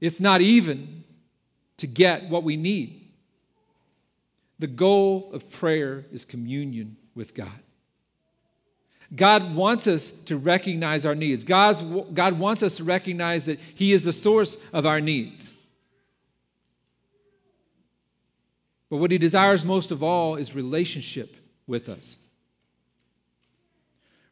it's 0.00 0.20
not 0.20 0.40
even 0.40 1.04
to 1.78 1.86
get 1.86 2.28
what 2.28 2.44
we 2.44 2.56
need. 2.56 3.02
The 4.58 4.66
goal 4.66 5.30
of 5.32 5.50
prayer 5.50 6.06
is 6.12 6.24
communion 6.24 6.96
with 7.14 7.34
God. 7.34 7.60
God 9.14 9.54
wants 9.54 9.86
us 9.86 10.10
to 10.10 10.36
recognize 10.36 11.06
our 11.06 11.14
needs. 11.14 11.44
God's, 11.44 11.82
God 11.82 12.38
wants 12.38 12.62
us 12.62 12.76
to 12.76 12.84
recognize 12.84 13.44
that 13.44 13.60
He 13.60 13.92
is 13.92 14.04
the 14.04 14.12
source 14.12 14.56
of 14.72 14.86
our 14.86 15.00
needs. 15.00 15.52
But 18.88 18.96
what 18.96 19.10
He 19.10 19.18
desires 19.18 19.64
most 19.64 19.90
of 19.90 20.02
all 20.02 20.36
is 20.36 20.54
relationship 20.54 21.36
with 21.66 21.88
us. 21.88 22.18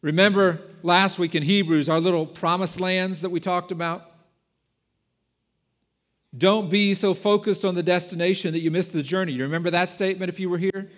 Remember 0.04 0.60
last 0.82 1.18
week 1.18 1.34
in 1.34 1.42
Hebrews, 1.42 1.88
our 1.88 1.98
little 1.98 2.26
promised 2.26 2.78
lands 2.78 3.22
that 3.22 3.30
we 3.30 3.40
talked 3.40 3.72
about? 3.72 4.10
Don't 6.36 6.68
be 6.68 6.92
so 6.92 7.14
focused 7.14 7.64
on 7.64 7.74
the 7.74 7.82
destination 7.82 8.52
that 8.52 8.60
you 8.60 8.70
miss 8.70 8.88
the 8.88 9.02
journey. 9.02 9.32
You 9.32 9.44
remember 9.44 9.70
that 9.70 9.88
statement 9.88 10.28
if 10.28 10.38
you 10.38 10.50
were 10.50 10.58
here? 10.58 10.90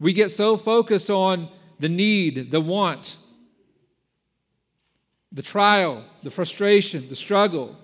We 0.00 0.12
get 0.12 0.32
so 0.32 0.56
focused 0.56 1.10
on 1.10 1.48
the 1.78 1.88
need, 1.88 2.50
the 2.50 2.60
want, 2.60 3.14
the 5.30 5.42
trial, 5.42 6.04
the 6.24 6.30
frustration, 6.30 7.08
the 7.08 7.14
struggle, 7.14 7.76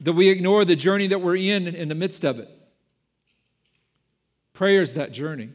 that 0.00 0.14
we 0.14 0.30
ignore 0.30 0.64
the 0.64 0.74
journey 0.74 1.06
that 1.08 1.20
we're 1.20 1.36
in 1.36 1.68
in 1.68 1.88
the 1.88 1.94
midst 1.94 2.24
of 2.24 2.38
it. 2.38 2.48
Prayer 4.54 4.80
is 4.80 4.94
that 4.94 5.12
journey. 5.12 5.50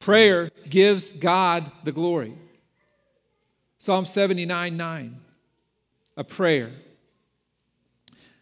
Prayer 0.00 0.50
gives 0.68 1.12
God 1.12 1.70
the 1.84 1.92
glory. 1.92 2.34
Psalm 3.78 4.04
79 4.04 4.76
9, 4.76 5.16
a 6.16 6.24
prayer. 6.24 6.70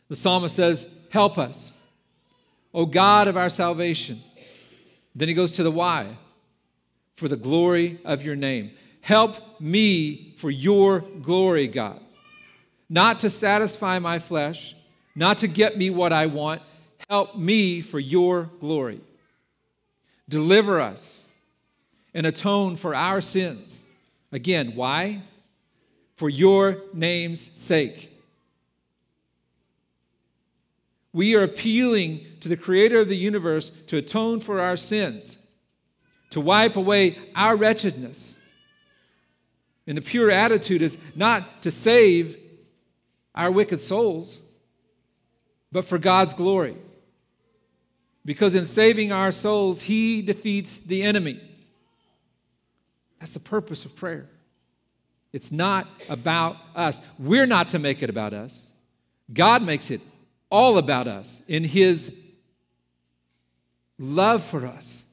The 0.09 0.15
psalmist 0.15 0.55
says, 0.55 0.89
Help 1.11 1.37
us, 1.37 1.77
O 2.73 2.87
God 2.87 3.27
of 3.27 3.37
our 3.37 3.51
salvation. 3.51 4.23
Then 5.15 5.29
he 5.29 5.35
goes 5.35 5.53
to 5.53 5.65
the 5.65 5.71
why 5.71 6.17
for 7.17 7.29
the 7.29 7.37
glory 7.37 7.99
of 8.05 8.23
your 8.23 8.37
name. 8.37 8.71
Help 9.01 9.61
me 9.61 10.35
for 10.37 10.51
your 10.51 11.01
glory, 11.01 11.67
God. 11.67 12.01
Not 12.89 13.21
to 13.21 13.31
satisfy 13.31 13.99
my 13.99 14.21
flesh, 14.21 14.77
not 15.17 15.39
to 15.39 15.49
get 15.49 15.77
me 15.77 15.91
what 15.91 16.13
I 16.13 16.27
want. 16.27 16.63
Help 17.09 17.37
me 17.37 17.81
for 17.81 17.99
your 17.99 18.51
glory. 18.61 19.01
Deliver 20.29 20.81
us 20.81 21.25
and 22.15 22.27
atone 22.27 22.77
for 22.77 22.95
our 22.95 23.21
sins. 23.21 23.85
Again, 24.33 24.73
why? 24.75 25.23
For 26.17 26.29
your 26.29 26.83
name's 26.93 27.51
sake. 27.59 28.13
We 31.13 31.35
are 31.35 31.43
appealing 31.43 32.27
to 32.41 32.49
the 32.49 32.57
creator 32.57 33.01
of 33.01 33.09
the 33.09 33.17
universe 33.17 33.71
to 33.87 33.97
atone 33.97 34.41
for 34.41 34.61
our 34.61 34.77
sins, 34.77 35.39
to 36.31 36.41
wipe 36.41 36.77
away 36.77 37.19
our 37.35 37.57
wretchedness. 37.57 38.37
And 39.87 39.97
the 39.97 40.03
pure 40.03 40.31
attitude 40.31 40.83
is 40.83 40.99
not 41.15 41.63
to 41.63 41.71
save 41.71 42.37
our 43.35 43.51
wicked 43.51 43.81
souls, 43.81 44.39
but 45.73 45.85
for 45.85 45.99
God's 45.99 46.35
glory. 46.35 46.77
Because 48.25 48.55
in 48.55 48.67
saving 48.67 49.11
our 49.11 49.33
souls, 49.33 49.81
He 49.83 50.21
defeats 50.21 50.79
the 50.79 51.03
enemy. 51.03 51.41
That's 53.19 53.35
the 53.35 53.41
purpose 53.41 53.85
of 53.85 53.97
prayer. 53.97 54.29
It's 55.33 55.53
not 55.53 55.87
about 56.09 56.57
us. 56.75 57.03
We're 57.19 57.47
not 57.47 57.71
to 57.71 57.79
make 57.79 58.03
it 58.03 58.11
about 58.11 58.33
us. 58.33 58.71
God 59.33 59.63
makes 59.63 59.91
it 59.91 60.01
all 60.51 60.79
about 60.79 61.07
us 61.07 61.43
in 61.47 61.65
His 61.65 62.17
love 63.99 64.43
for 64.43 64.67
us, 64.67 65.05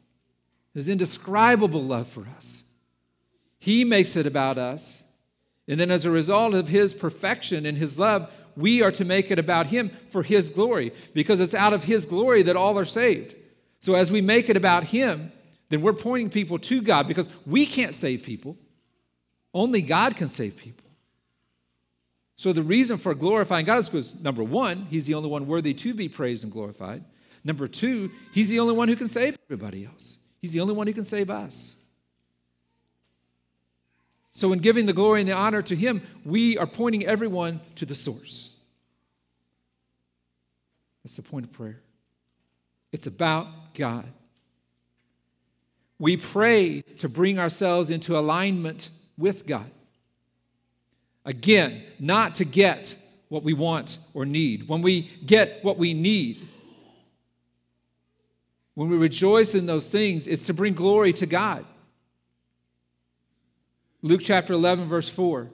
His 0.73 0.87
indescribable 0.87 1.83
love 1.83 2.07
for 2.07 2.25
us. 2.37 2.63
He 3.59 3.83
makes 3.83 4.15
it 4.15 4.25
about 4.25 4.57
us. 4.57 5.03
And 5.67 5.79
then, 5.79 5.89
as 5.89 6.05
a 6.05 6.11
result 6.11 6.53
of 6.53 6.69
His 6.69 6.93
perfection 6.93 7.65
and 7.65 7.77
His 7.77 7.97
love, 7.97 8.31
we 8.55 8.81
are 8.81 8.91
to 8.91 9.03
make 9.03 9.31
it 9.31 9.39
about 9.39 9.65
Him 9.65 9.91
for 10.11 10.23
His 10.23 10.49
glory, 10.49 10.93
because 11.13 11.41
it's 11.41 11.55
out 11.55 11.73
of 11.73 11.83
His 11.83 12.05
glory 12.05 12.43
that 12.43 12.55
all 12.55 12.77
are 12.77 12.85
saved. 12.85 13.35
So, 13.81 13.95
as 13.95 14.11
we 14.11 14.21
make 14.21 14.49
it 14.49 14.55
about 14.55 14.85
Him, 14.85 15.31
then 15.69 15.81
we're 15.81 15.93
pointing 15.93 16.29
people 16.29 16.59
to 16.59 16.81
God 16.81 17.07
because 17.07 17.29
we 17.45 17.65
can't 17.65 17.93
save 17.93 18.23
people. 18.23 18.57
Only 19.53 19.81
God 19.81 20.15
can 20.15 20.29
save 20.29 20.57
people. 20.57 20.85
So 22.37 22.51
the 22.51 22.63
reason 22.63 22.97
for 22.97 23.15
glorifying 23.15 23.65
God 23.65 23.79
is 23.79 23.89
because, 23.89 24.21
number 24.21 24.43
one, 24.43 24.87
He's 24.89 25.05
the 25.05 25.13
only 25.13 25.29
one 25.29 25.47
worthy 25.47 25.73
to 25.73 25.93
be 25.93 26.09
praised 26.09 26.43
and 26.43 26.51
glorified. 26.51 27.03
Number 27.43 27.67
two, 27.67 28.11
He's 28.33 28.49
the 28.49 28.59
only 28.59 28.73
one 28.73 28.89
who 28.89 28.95
can 28.95 29.07
save 29.07 29.37
everybody 29.45 29.85
else. 29.85 30.17
He's 30.41 30.51
the 30.51 30.59
only 30.59 30.73
one 30.73 30.87
who 30.87 30.93
can 30.93 31.05
save 31.05 31.29
us. 31.29 31.75
So, 34.33 34.51
in 34.51 34.59
giving 34.59 34.85
the 34.85 34.93
glory 34.93 35.21
and 35.21 35.29
the 35.29 35.33
honor 35.33 35.61
to 35.61 35.75
Him, 35.75 36.01
we 36.25 36.57
are 36.57 36.67
pointing 36.67 37.05
everyone 37.05 37.61
to 37.75 37.85
the 37.85 37.95
source. 37.95 38.51
That's 41.03 41.15
the 41.15 41.21
point 41.21 41.45
of 41.45 41.53
prayer. 41.53 41.79
It's 42.91 43.07
about 43.07 43.73
God. 43.75 44.11
We 45.97 46.17
pray 46.17 46.81
to 46.99 47.09
bring 47.09 47.39
ourselves 47.39 47.89
into 47.89 48.17
alignment 48.17 48.89
with 49.17 49.45
God. 49.47 49.69
Again, 51.23 51.83
not 51.99 52.35
to 52.35 52.45
get 52.45 52.95
what 53.29 53.43
we 53.43 53.53
want 53.53 53.97
or 54.13 54.25
need. 54.25 54.67
When 54.67 54.81
we 54.81 55.09
get 55.25 55.63
what 55.63 55.77
we 55.77 55.93
need, 55.93 56.47
when 58.75 58.89
we 58.89 58.97
rejoice 58.97 59.55
in 59.55 59.65
those 59.65 59.89
things, 59.89 60.27
it's 60.27 60.45
to 60.47 60.53
bring 60.53 60.73
glory 60.73 61.13
to 61.13 61.25
God. 61.25 61.65
Luke 64.01 64.21
chapter 64.21 64.53
11, 64.53 64.87
verse 64.87 65.09
4. 65.09 65.49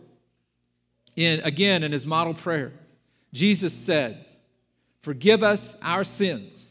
In, 1.15 1.39
again, 1.41 1.83
in 1.83 1.91
his 1.91 2.05
model 2.05 2.33
prayer, 2.33 2.73
Jesus 3.31 3.73
said, 3.73 4.25
Forgive 5.01 5.43
us 5.43 5.77
our 5.81 6.03
sins, 6.03 6.70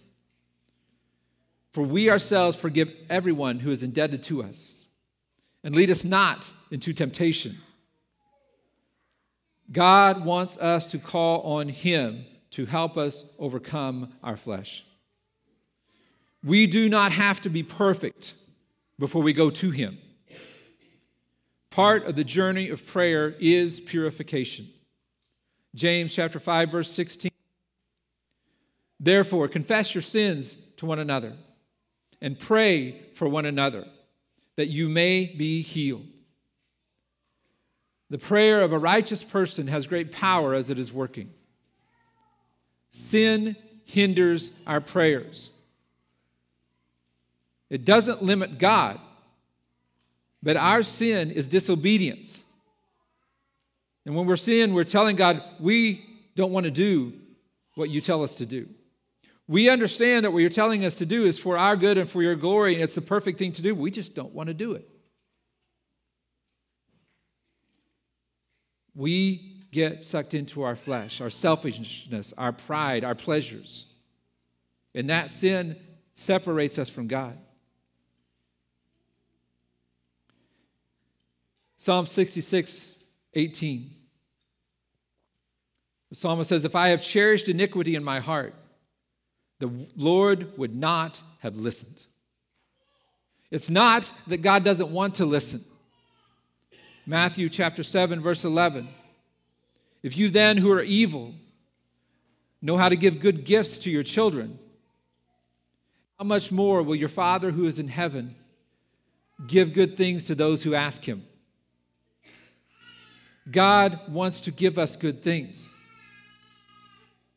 for 1.72 1.82
we 1.82 2.10
ourselves 2.10 2.56
forgive 2.56 2.92
everyone 3.08 3.60
who 3.60 3.70
is 3.70 3.82
indebted 3.82 4.22
to 4.24 4.42
us. 4.42 4.76
And 5.62 5.74
lead 5.74 5.90
us 5.90 6.04
not 6.04 6.52
into 6.70 6.92
temptation 6.92 7.58
God 9.72 10.24
wants 10.24 10.58
us 10.58 10.86
to 10.88 10.98
call 10.98 11.42
on 11.42 11.68
Him 11.68 12.24
to 12.50 12.66
help 12.66 12.96
us 12.96 13.24
overcome 13.38 14.12
our 14.22 14.36
flesh. 14.36 14.84
We 16.42 16.66
do 16.66 16.88
not 16.88 17.12
have 17.12 17.40
to 17.42 17.48
be 17.48 17.62
perfect 17.62 18.34
before 18.98 19.22
we 19.22 19.32
go 19.32 19.50
to 19.50 19.70
Him. 19.70 19.98
Part 21.70 22.04
of 22.06 22.16
the 22.16 22.24
journey 22.24 22.68
of 22.68 22.84
prayer 22.84 23.36
is 23.38 23.78
purification. 23.78 24.68
James 25.74 26.12
chapter 26.12 26.40
5 26.40 26.70
verse 26.70 26.90
16. 26.90 27.30
Therefore 28.98 29.46
confess 29.46 29.94
your 29.94 30.02
sins 30.02 30.56
to 30.78 30.86
one 30.86 30.98
another 30.98 31.34
and 32.20 32.38
pray 32.38 33.00
for 33.14 33.28
one 33.28 33.46
another 33.46 33.86
that 34.56 34.68
you 34.68 34.88
may 34.88 35.26
be 35.26 35.62
healed. 35.62 36.06
The 38.10 38.18
prayer 38.18 38.62
of 38.62 38.72
a 38.72 38.78
righteous 38.78 39.22
person 39.22 39.68
has 39.68 39.86
great 39.86 40.12
power 40.12 40.52
as 40.54 40.68
it 40.68 40.78
is 40.78 40.92
working. 40.92 41.30
Sin 42.90 43.56
hinders 43.84 44.50
our 44.66 44.80
prayers. 44.80 45.50
It 47.70 47.84
doesn't 47.84 48.22
limit 48.22 48.58
God, 48.58 49.00
but 50.42 50.56
our 50.56 50.82
sin 50.82 51.30
is 51.30 51.48
disobedience. 51.48 52.42
And 54.04 54.16
when 54.16 54.26
we're 54.26 54.36
sin, 54.36 54.74
we're 54.74 54.84
telling 54.84 55.14
God, 55.14 55.42
we 55.60 56.04
don't 56.34 56.52
want 56.52 56.64
to 56.64 56.70
do 56.70 57.12
what 57.76 57.90
you 57.90 58.00
tell 58.00 58.24
us 58.24 58.36
to 58.36 58.46
do. 58.46 58.68
We 59.50 59.68
understand 59.68 60.24
that 60.24 60.30
what 60.30 60.38
you're 60.38 60.48
telling 60.48 60.84
us 60.84 60.96
to 60.96 61.06
do 61.06 61.24
is 61.24 61.38
for 61.38 61.58
our 61.58 61.76
good 61.76 61.98
and 61.98 62.08
for 62.08 62.22
your 62.22 62.36
glory, 62.36 62.74
and 62.74 62.82
it's 62.82 62.94
the 62.94 63.02
perfect 63.02 63.38
thing 63.38 63.52
to 63.52 63.62
do. 63.62 63.74
We 63.74 63.90
just 63.90 64.14
don't 64.14 64.32
want 64.32 64.46
to 64.46 64.54
do 64.54 64.72
it. 64.72 64.88
we 69.00 69.64
get 69.72 70.04
sucked 70.04 70.34
into 70.34 70.62
our 70.62 70.76
flesh, 70.76 71.20
our 71.20 71.30
selfishness, 71.30 72.34
our 72.36 72.52
pride, 72.52 73.02
our 73.02 73.14
pleasures. 73.14 73.86
And 74.94 75.08
that 75.10 75.30
sin 75.30 75.76
separates 76.14 76.78
us 76.78 76.90
from 76.90 77.06
God. 77.06 77.38
Psalm 81.76 82.04
66, 82.04 82.94
18. 83.32 83.90
The 86.10 86.14
psalmist 86.14 86.48
says, 86.48 86.64
If 86.64 86.76
I 86.76 86.88
have 86.88 87.00
cherished 87.00 87.48
iniquity 87.48 87.94
in 87.94 88.04
my 88.04 88.20
heart, 88.20 88.54
the 89.60 89.70
Lord 89.96 90.58
would 90.58 90.74
not 90.74 91.22
have 91.38 91.56
listened. 91.56 92.02
It's 93.50 93.70
not 93.70 94.12
that 94.26 94.38
God 94.38 94.64
doesn't 94.64 94.90
want 94.90 95.16
to 95.16 95.26
listen. 95.26 95.64
Matthew 97.06 97.48
chapter 97.48 97.82
7, 97.82 98.20
verse 98.20 98.44
11. 98.44 98.88
If 100.02 100.16
you 100.16 100.30
then, 100.30 100.56
who 100.56 100.70
are 100.72 100.82
evil, 100.82 101.34
know 102.62 102.76
how 102.76 102.88
to 102.88 102.96
give 102.96 103.20
good 103.20 103.44
gifts 103.44 103.80
to 103.80 103.90
your 103.90 104.02
children, 104.02 104.58
how 106.18 106.24
much 106.24 106.50
more 106.50 106.82
will 106.82 106.96
your 106.96 107.08
Father 107.08 107.50
who 107.50 107.66
is 107.66 107.78
in 107.78 107.88
heaven 107.88 108.34
give 109.46 109.72
good 109.72 109.96
things 109.96 110.24
to 110.24 110.34
those 110.34 110.62
who 110.62 110.74
ask 110.74 111.04
him? 111.04 111.24
God 113.50 114.00
wants 114.08 114.40
to 114.42 114.50
give 114.50 114.78
us 114.78 114.96
good 114.96 115.22
things. 115.22 115.70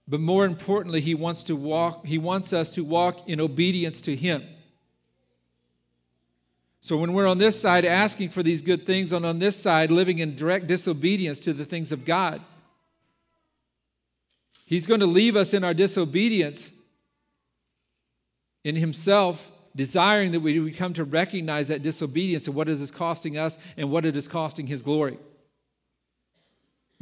But 0.07 0.19
more 0.19 0.45
importantly, 0.45 1.01
he 1.01 1.15
wants 1.15 1.43
to 1.43 1.55
walk 1.55 2.05
he 2.05 2.17
wants 2.17 2.53
us 2.53 2.69
to 2.71 2.83
walk 2.83 3.27
in 3.27 3.39
obedience 3.39 4.01
to 4.01 4.15
him. 4.15 4.43
So 6.83 6.97
when 6.97 7.13
we're 7.13 7.27
on 7.27 7.37
this 7.37 7.59
side 7.59 7.85
asking 7.85 8.29
for 8.29 8.43
these 8.43 8.61
good 8.61 8.85
things, 8.85 9.13
and 9.13 9.25
on 9.25 9.39
this 9.39 9.55
side 9.55 9.89
living 9.89 10.19
in 10.19 10.35
direct 10.35 10.67
disobedience 10.67 11.39
to 11.39 11.53
the 11.53 11.63
things 11.63 11.93
of 11.93 12.03
God, 12.03 12.41
He's 14.65 14.85
going 14.85 14.99
to 14.99 15.05
leave 15.05 15.37
us 15.37 15.53
in 15.53 15.63
our 15.63 15.73
disobedience 15.73 16.71
in 18.65 18.75
Himself, 18.75 19.49
desiring 19.73 20.31
that 20.33 20.41
we 20.41 20.71
come 20.71 20.91
to 20.93 21.05
recognize 21.05 21.69
that 21.69 21.83
disobedience 21.83 22.47
and 22.47 22.55
what 22.55 22.67
it 22.67 22.81
is 22.81 22.91
costing 22.91 23.37
us 23.37 23.59
and 23.77 23.89
what 23.89 24.05
it 24.05 24.17
is 24.17 24.27
costing 24.27 24.67
His 24.67 24.83
glory. 24.83 25.17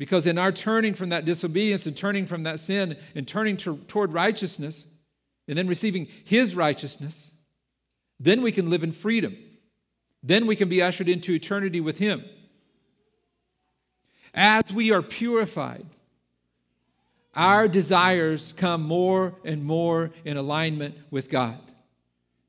Because 0.01 0.25
in 0.25 0.39
our 0.39 0.51
turning 0.51 0.95
from 0.95 1.09
that 1.09 1.25
disobedience 1.25 1.85
and 1.85 1.95
turning 1.95 2.25
from 2.25 2.41
that 2.41 2.59
sin 2.59 2.97
and 3.13 3.27
turning 3.27 3.55
to, 3.57 3.77
toward 3.87 4.13
righteousness 4.13 4.87
and 5.47 5.55
then 5.55 5.67
receiving 5.67 6.07
His 6.23 6.55
righteousness, 6.55 7.31
then 8.19 8.41
we 8.41 8.51
can 8.51 8.67
live 8.67 8.83
in 8.83 8.93
freedom. 8.93 9.37
Then 10.23 10.47
we 10.47 10.55
can 10.55 10.69
be 10.69 10.81
ushered 10.81 11.07
into 11.07 11.33
eternity 11.33 11.81
with 11.81 11.99
Him. 11.99 12.25
As 14.33 14.73
we 14.73 14.91
are 14.91 15.03
purified, 15.03 15.85
our 17.35 17.67
desires 17.67 18.55
come 18.57 18.81
more 18.81 19.35
and 19.45 19.63
more 19.63 20.09
in 20.25 20.35
alignment 20.35 20.97
with 21.11 21.29
God. 21.29 21.59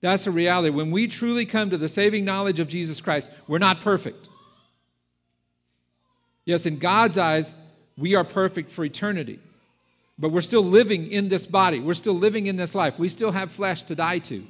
That's 0.00 0.26
a 0.26 0.30
reality. 0.30 0.70
When 0.70 0.90
we 0.90 1.06
truly 1.06 1.44
come 1.44 1.68
to 1.68 1.76
the 1.76 1.86
saving 1.86 2.24
knowledge 2.24 2.60
of 2.60 2.68
Jesus 2.68 3.02
Christ, 3.02 3.30
we're 3.46 3.58
not 3.58 3.82
perfect. 3.82 4.30
Yes, 6.44 6.66
in 6.66 6.78
God's 6.78 7.18
eyes, 7.18 7.54
we 7.96 8.14
are 8.14 8.24
perfect 8.24 8.70
for 8.70 8.84
eternity. 8.84 9.38
But 10.18 10.30
we're 10.30 10.40
still 10.40 10.64
living 10.64 11.10
in 11.10 11.28
this 11.28 11.46
body. 11.46 11.80
We're 11.80 11.94
still 11.94 12.14
living 12.14 12.46
in 12.46 12.56
this 12.56 12.74
life. 12.74 12.98
We 12.98 13.08
still 13.08 13.30
have 13.30 13.50
flesh 13.50 13.84
to 13.84 13.94
die 13.94 14.18
to 14.20 14.44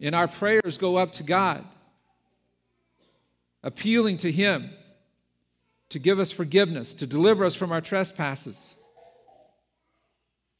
and 0.00 0.14
our 0.14 0.28
prayers 0.28 0.78
go 0.78 0.96
up 0.96 1.12
to 1.12 1.22
God, 1.22 1.64
appealing 3.62 4.18
to 4.18 4.30
Him 4.30 4.70
to 5.88 5.98
give 5.98 6.18
us 6.18 6.30
forgiveness, 6.30 6.92
to 6.94 7.06
deliver 7.06 7.44
us 7.44 7.54
from 7.54 7.72
our 7.72 7.80
trespasses, 7.80 8.76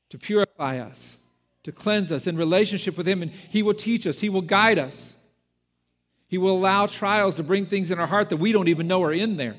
to 0.09 0.19
purify 0.19 0.79
us, 0.79 1.19
to 1.64 1.73
cleanse 1.73 2.12
us 2.12 2.27
in 2.27 2.37
relationship 2.37 2.97
with 2.97 3.07
Him. 3.07 3.23
And 3.23 3.33
He 3.33 3.62
will 3.62 3.75
teach 3.75 4.07
us, 4.07 4.21
He 4.21 4.29
will 4.29 4.43
guide 4.43 4.79
us. 4.79 5.17
He 6.29 6.39
will 6.39 6.57
allow 6.57 6.87
trials 6.87 7.37
to 7.37 7.43
bring 7.43 7.67
things 7.67 7.91
in 7.91 7.99
our 7.99 8.07
heart 8.07 8.31
that 8.31 8.39
we 8.39 8.53
don't 8.53 8.69
even 8.69 8.87
know 8.87 9.03
are 9.03 9.13
in 9.13 9.37
there. 9.37 9.57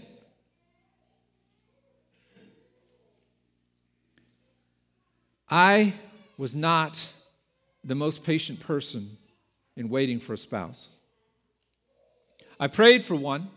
I 5.49 5.93
was 6.37 6.55
not 6.55 7.11
the 7.83 7.95
most 7.95 8.23
patient 8.23 8.59
person 8.59 9.17
in 9.75 9.89
waiting 9.89 10.19
for 10.19 10.33
a 10.33 10.37
spouse. 10.37 10.89
I 12.59 12.67
prayed 12.67 13.03
for 13.03 13.15
one. 13.15 13.49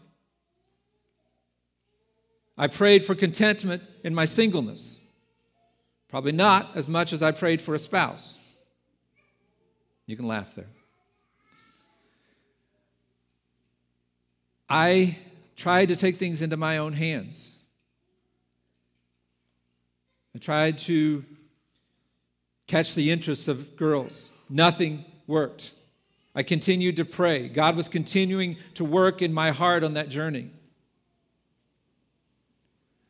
I 2.56 2.66
prayed 2.66 3.04
for 3.04 3.14
contentment 3.14 3.82
in 4.04 4.14
my 4.14 4.24
singleness. 4.24 5.00
Probably 6.08 6.32
not 6.32 6.76
as 6.76 6.88
much 6.88 7.12
as 7.12 7.22
I 7.22 7.30
prayed 7.32 7.62
for 7.62 7.74
a 7.74 7.78
spouse. 7.78 8.36
You 10.06 10.16
can 10.16 10.26
laugh 10.26 10.54
there. 10.54 10.66
I 14.68 15.18
tried 15.56 15.88
to 15.88 15.96
take 15.96 16.18
things 16.18 16.42
into 16.42 16.56
my 16.56 16.78
own 16.78 16.92
hands. 16.92 17.56
I 20.34 20.38
tried 20.38 20.78
to 20.78 21.24
catch 22.66 22.94
the 22.94 23.10
interests 23.10 23.48
of 23.48 23.76
girls. 23.76 24.32
Nothing 24.48 25.04
worked. 25.26 25.72
I 26.34 26.42
continued 26.42 26.96
to 26.98 27.04
pray. 27.04 27.48
God 27.48 27.76
was 27.76 27.88
continuing 27.88 28.56
to 28.74 28.84
work 28.84 29.22
in 29.22 29.32
my 29.32 29.50
heart 29.50 29.82
on 29.82 29.94
that 29.94 30.08
journey. 30.08 30.50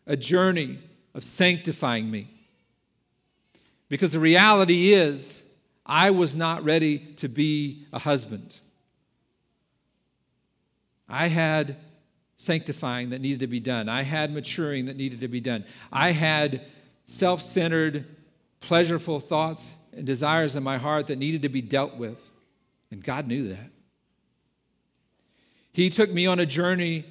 A 0.06 0.16
journey 0.16 0.78
of 1.12 1.24
sanctifying 1.24 2.10
me. 2.10 2.30
Because 3.88 4.12
the 4.12 4.20
reality 4.20 4.92
is, 4.92 5.42
I 5.84 6.10
was 6.10 6.36
not 6.36 6.64
ready 6.64 6.98
to 7.16 7.28
be 7.28 7.86
a 7.92 7.98
husband. 7.98 8.58
I 11.08 11.28
had 11.28 11.76
sanctifying 12.36 13.10
that 13.10 13.20
needed 13.20 13.40
to 13.40 13.46
be 13.46 13.60
done. 13.60 13.88
I 13.88 14.02
had 14.02 14.32
maturing 14.32 14.86
that 14.86 14.96
needed 14.96 15.20
to 15.20 15.28
be 15.28 15.40
done. 15.40 15.64
I 15.92 16.12
had 16.12 16.62
self 17.04 17.40
centered, 17.40 18.04
pleasureful 18.60 19.22
thoughts 19.22 19.76
and 19.92 20.06
desires 20.06 20.56
in 20.56 20.62
my 20.62 20.78
heart 20.78 21.08
that 21.08 21.18
needed 21.18 21.42
to 21.42 21.48
be 21.48 21.62
dealt 21.62 21.96
with. 21.96 22.30
And 22.90 23.02
God 23.02 23.26
knew 23.26 23.48
that. 23.48 23.70
He 25.72 25.90
took 25.90 26.10
me 26.10 26.26
on 26.26 26.38
a 26.38 26.46
journey 26.46 27.04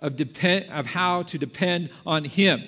of, 0.00 0.16
depend, 0.16 0.66
of 0.70 0.86
how 0.86 1.22
to 1.24 1.38
depend 1.38 1.90
on 2.04 2.24
Him 2.24 2.62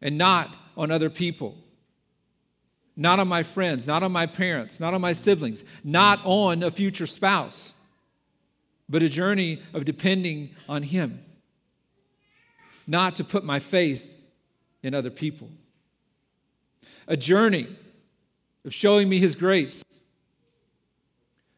and 0.00 0.18
not 0.18 0.54
on 0.76 0.90
other 0.90 1.10
people 1.10 1.56
not 2.96 3.18
on 3.18 3.28
my 3.28 3.42
friends, 3.42 3.86
not 3.86 4.02
on 4.02 4.12
my 4.12 4.26
parents, 4.26 4.78
not 4.78 4.94
on 4.94 5.00
my 5.00 5.12
siblings, 5.12 5.64
not 5.82 6.20
on 6.24 6.62
a 6.62 6.70
future 6.70 7.06
spouse, 7.06 7.74
but 8.88 9.02
a 9.02 9.08
journey 9.08 9.62
of 9.72 9.84
depending 9.84 10.50
on 10.68 10.82
Him, 10.82 11.24
not 12.86 13.16
to 13.16 13.24
put 13.24 13.44
my 13.44 13.58
faith 13.58 14.16
in 14.82 14.94
other 14.94 15.10
people. 15.10 15.50
A 17.08 17.16
journey 17.16 17.68
of 18.64 18.72
showing 18.72 19.08
me 19.08 19.18
His 19.18 19.34
grace, 19.34 19.84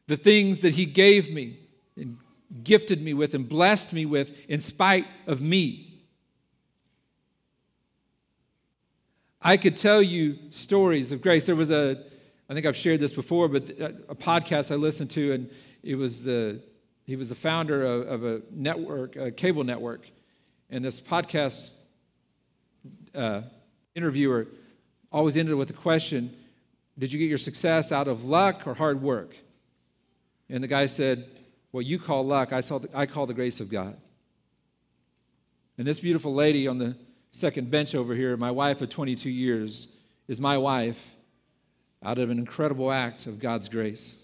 the 0.06 0.16
things 0.16 0.60
that 0.60 0.74
He 0.74 0.86
gave 0.86 1.32
me 1.32 1.58
and 1.96 2.18
gifted 2.62 3.02
me 3.02 3.14
with 3.14 3.34
and 3.34 3.48
blessed 3.48 3.92
me 3.92 4.06
with 4.06 4.32
in 4.48 4.60
spite 4.60 5.06
of 5.26 5.40
me 5.40 5.86
I 9.46 9.56
could 9.56 9.76
tell 9.76 10.02
you 10.02 10.38
stories 10.50 11.12
of 11.12 11.22
grace. 11.22 11.46
There 11.46 11.54
was 11.54 11.70
a, 11.70 12.02
I 12.50 12.54
think 12.54 12.66
I've 12.66 12.74
shared 12.74 12.98
this 12.98 13.12
before, 13.12 13.48
but 13.48 13.70
a 14.08 14.16
podcast 14.16 14.72
I 14.72 14.74
listened 14.74 15.10
to, 15.10 15.34
and 15.34 15.48
it 15.84 15.94
was 15.94 16.24
the, 16.24 16.60
he 17.06 17.14
was 17.14 17.28
the 17.28 17.36
founder 17.36 17.84
of, 17.84 18.08
of 18.08 18.24
a 18.24 18.42
network, 18.50 19.16
a 19.16 19.30
cable 19.30 19.62
network. 19.62 20.10
And 20.70 20.84
this 20.84 21.00
podcast 21.00 21.76
uh, 23.14 23.42
interviewer 23.94 24.48
always 25.12 25.36
ended 25.36 25.54
with 25.54 25.68
the 25.68 25.74
question 25.74 26.34
Did 26.98 27.12
you 27.12 27.18
get 27.18 27.28
your 27.28 27.38
success 27.38 27.92
out 27.92 28.08
of 28.08 28.24
luck 28.24 28.66
or 28.66 28.74
hard 28.74 29.00
work? 29.00 29.36
And 30.50 30.62
the 30.62 30.68
guy 30.68 30.86
said, 30.86 31.28
What 31.70 31.86
you 31.86 31.98
call 31.98 32.26
luck, 32.26 32.52
I, 32.52 32.60
saw 32.60 32.78
the, 32.78 32.88
I 32.92 33.06
call 33.06 33.26
the 33.26 33.34
grace 33.34 33.60
of 33.60 33.70
God. 33.70 33.96
And 35.78 35.86
this 35.86 36.00
beautiful 36.00 36.34
lady 36.34 36.66
on 36.66 36.78
the 36.78 36.96
second 37.30 37.70
bench 37.70 37.94
over 37.94 38.14
here, 38.14 38.36
my 38.36 38.50
wife 38.50 38.80
of 38.82 38.88
22 38.88 39.30
years, 39.30 39.94
is 40.26 40.40
my 40.40 40.58
wife 40.58 41.14
out 42.02 42.18
of 42.18 42.30
an 42.30 42.38
incredible 42.38 42.90
act 42.90 43.26
of 43.26 43.38
God's 43.38 43.68
grace. 43.68 44.22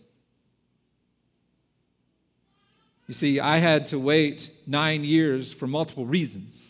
You 3.13 3.15
see, 3.15 3.41
I 3.41 3.59
had 3.59 3.85
to 3.89 3.99
wait 3.99 4.51
nine 4.67 5.05
years 5.05 5.53
for 5.53 5.67
multiple 5.67 6.07
reasons. 6.07 6.67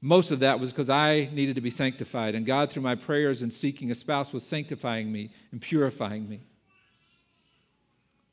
Most 0.00 0.30
of 0.30 0.38
that 0.38 0.60
was 0.60 0.70
because 0.70 0.88
I 0.88 1.28
needed 1.32 1.56
to 1.56 1.60
be 1.60 1.68
sanctified, 1.68 2.36
and 2.36 2.46
God, 2.46 2.70
through 2.70 2.84
my 2.84 2.94
prayers 2.94 3.42
and 3.42 3.52
seeking 3.52 3.90
a 3.90 3.94
spouse, 3.96 4.32
was 4.32 4.44
sanctifying 4.44 5.10
me 5.10 5.30
and 5.50 5.60
purifying 5.60 6.28
me. 6.28 6.42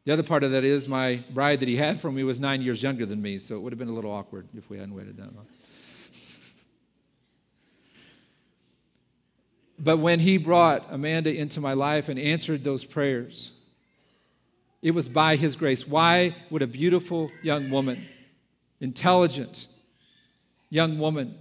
The 0.06 0.13
other 0.13 0.21
part 0.21 0.43
of 0.43 0.52
that 0.52 0.63
is 0.63 0.88
my 0.88 1.19
bride 1.34 1.62
that 1.62 1.67
he 1.67 1.78
had 1.78 1.99
for 1.99 2.12
me 2.12 2.23
was 2.23 2.39
nine 2.39 2.62
years 2.62 2.84
younger 2.84 3.08
than 3.08 3.19
me, 3.19 3.39
so 3.39 3.56
it 3.56 3.62
would 3.62 3.73
have 3.73 3.80
been 3.80 3.89
a 3.89 3.93
little 3.93 4.12
awkward 4.12 4.47
if 4.56 4.69
we 4.69 4.78
hadn't 4.78 4.93
waited 4.93 5.17
that 5.17 5.36
long. 5.36 5.47
But 9.80 9.97
when 9.97 10.19
he 10.19 10.38
brought 10.38 10.86
Amanda 10.91 11.34
into 11.34 11.60
my 11.60 11.73
life 11.73 12.08
and 12.08 12.19
answered 12.19 12.63
those 12.63 12.86
prayers, 12.86 13.62
it 14.83 14.91
was 14.91 15.07
by 15.09 15.37
his 15.37 15.55
grace. 15.55 15.87
Why 15.87 16.35
would 16.51 16.61
a 16.61 16.67
beautiful 16.67 17.31
young 17.41 17.71
woman, 17.71 18.05
intelligent 18.81 19.67
young 20.69 20.99
woman, 20.99 21.35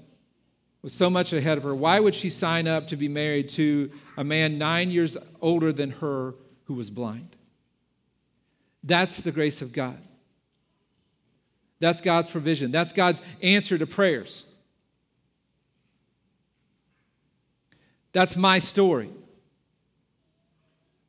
with 0.81 0.93
so 0.93 1.11
much 1.11 1.33
ahead 1.33 1.59
of 1.59 1.65
her, 1.65 1.75
why 1.75 2.01
would 2.01 2.15
she 2.15 2.31
sign 2.31 2.67
up 2.67 2.87
to 2.89 2.97
be 2.97 3.09
married 3.09 3.49
to 3.51 3.91
a 4.17 4.25
man 4.25 4.59
nine 4.59 4.91
years 4.91 5.17
older 5.41 5.73
than 5.73 5.91
her 5.91 6.35
who 6.65 6.75
was 6.75 6.89
blind? 6.89 7.37
That's 8.85 9.21
the 9.21 9.33
grace 9.33 9.61
of 9.61 9.73
God. 9.73 9.99
That's 11.81 12.01
God's 12.01 12.31
provision. 12.31 12.71
That's 12.71 12.93
God's 12.93 13.23
answer 13.43 13.77
to 13.77 13.87
prayers. 13.87 14.45
That's 18.13 18.37
my 18.37 18.61
story. 18.61 19.11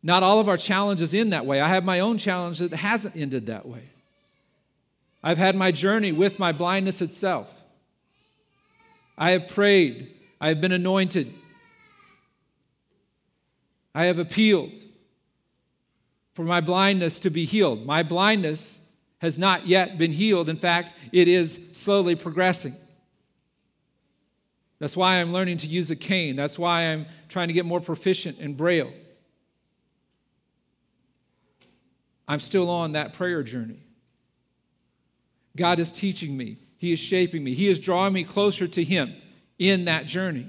Not 0.03 0.21
all 0.21 0.39
of 0.41 0.49
our 0.49 0.57
challenges 0.57 1.13
end 1.13 1.31
that 1.31 1.45
way. 1.45 1.61
I 1.61 1.69
have 1.69 1.85
my 1.85 2.01
own 2.01 2.17
challenge 2.17 2.59
that 2.59 2.73
hasn't 2.73 3.15
ended 3.15 3.45
that 3.45 3.65
way. 3.65 3.83
I've 5.23 5.37
had 5.37 5.55
my 5.55 5.71
journey 5.71 6.11
with 6.11 6.37
my 6.37 6.51
blindness 6.51 7.01
itself. 7.01 7.49
I 9.17 9.31
have 9.31 9.47
prayed. 9.47 10.13
I 10.41 10.49
have 10.49 10.59
been 10.59 10.73
anointed. 10.73 11.33
I 13.95 14.05
have 14.05 14.19
appealed 14.19 14.77
for 16.33 16.43
my 16.43 16.59
blindness 16.59 17.21
to 17.21 17.29
be 17.29 17.45
healed. 17.45 17.85
My 17.85 18.03
blindness 18.03 18.81
has 19.19 19.37
not 19.37 19.67
yet 19.67 19.97
been 19.97 20.11
healed. 20.11 20.49
In 20.49 20.57
fact, 20.57 20.93
it 21.13 21.29
is 21.29 21.61
slowly 21.71 22.15
progressing. 22.15 22.75
That's 24.79 24.97
why 24.97 25.21
I'm 25.21 25.31
learning 25.31 25.57
to 25.57 25.67
use 25.67 25.91
a 25.91 25.95
cane. 25.95 26.35
That's 26.35 26.59
why 26.59 26.87
I'm 26.87 27.05
trying 27.29 27.47
to 27.47 27.53
get 27.53 27.65
more 27.65 27.79
proficient 27.79 28.39
in 28.39 28.55
Braille. 28.55 28.91
I'm 32.27 32.39
still 32.39 32.69
on 32.69 32.93
that 32.93 33.13
prayer 33.13 33.43
journey. 33.43 33.79
God 35.55 35.79
is 35.79 35.91
teaching 35.91 36.35
me, 36.35 36.57
He 36.77 36.91
is 36.93 36.99
shaping 36.99 37.43
me, 37.43 37.53
He 37.53 37.67
is 37.67 37.79
drawing 37.79 38.13
me 38.13 38.23
closer 38.23 38.67
to 38.67 38.83
Him 38.83 39.13
in 39.59 39.85
that 39.85 40.05
journey. 40.05 40.47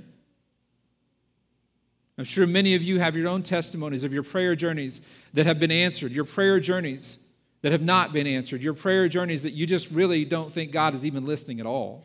I'm 2.17 2.25
sure 2.25 2.47
many 2.47 2.75
of 2.75 2.83
you 2.83 3.01
have 3.01 3.17
your 3.17 3.29
own 3.29 3.43
testimonies 3.43 4.05
of 4.05 4.13
your 4.13 4.23
prayer 4.23 4.55
journeys 4.55 5.01
that 5.33 5.47
have 5.47 5.59
been 5.59 5.73
answered, 5.73 6.13
your 6.13 6.25
prayer 6.25 6.61
journeys 6.61 7.19
that 7.63 7.73
have 7.73 7.83
not 7.83 8.13
been 8.13 8.27
answered, 8.27 8.63
your 8.63 8.75
prayer 8.75 9.09
journeys 9.09 9.43
that 9.43 9.53
you 9.53 9.67
just 9.67 9.91
really 9.91 10.25
don't 10.25 10.53
think 10.53 10.71
God 10.71 10.95
is 10.95 11.05
even 11.05 11.27
listening 11.27 11.61
at 11.61 11.67
all. 11.67 12.05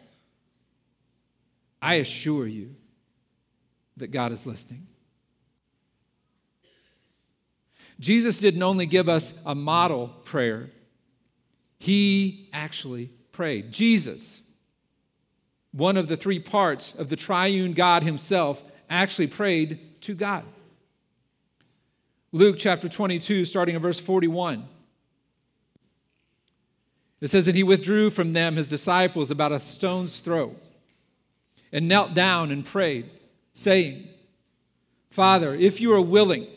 I 1.82 1.96
assure 1.96 2.48
you 2.48 2.76
that 3.98 4.08
God 4.08 4.32
is 4.32 4.46
listening. 4.46 4.88
Jesus 8.00 8.40
didn't 8.40 8.64
only 8.64 8.86
give 8.86 9.10
us 9.10 9.34
a 9.46 9.54
model 9.54 10.08
prayer, 10.24 10.70
he 11.80 12.50
actually 12.54 13.12
prayed. 13.32 13.72
Jesus, 13.72 14.44
one 15.72 15.98
of 15.98 16.08
the 16.08 16.18
three 16.18 16.40
parts 16.40 16.96
of 16.96 17.10
the 17.10 17.16
triune 17.16 17.74
God 17.74 18.04
himself, 18.04 18.64
actually 18.90 19.28
prayed 19.28 20.02
to 20.02 20.14
God. 20.14 20.44
Luke 22.32 22.58
chapter 22.60 22.88
22, 22.88 23.46
starting 23.46 23.76
in 23.76 23.82
verse 23.82 24.00
41. 24.00 24.68
It 27.22 27.30
says 27.30 27.46
that 27.48 27.56
he 27.56 27.64
withdrew 27.64 28.12
from 28.12 28.34
them, 28.34 28.56
his 28.56 28.68
disciples, 28.68 29.30
about 29.30 29.52
a 29.52 29.60
stone's 29.60 30.22
throw 30.22 30.56
and 31.72 31.88
knelt 31.88 32.14
down 32.14 32.52
and 32.52 32.66
prayed, 32.66 33.10
saying, 33.54 34.08
Father, 35.12 35.54
if 35.54 35.82
you 35.82 35.94
are 35.94 36.02
willing, 36.02 36.48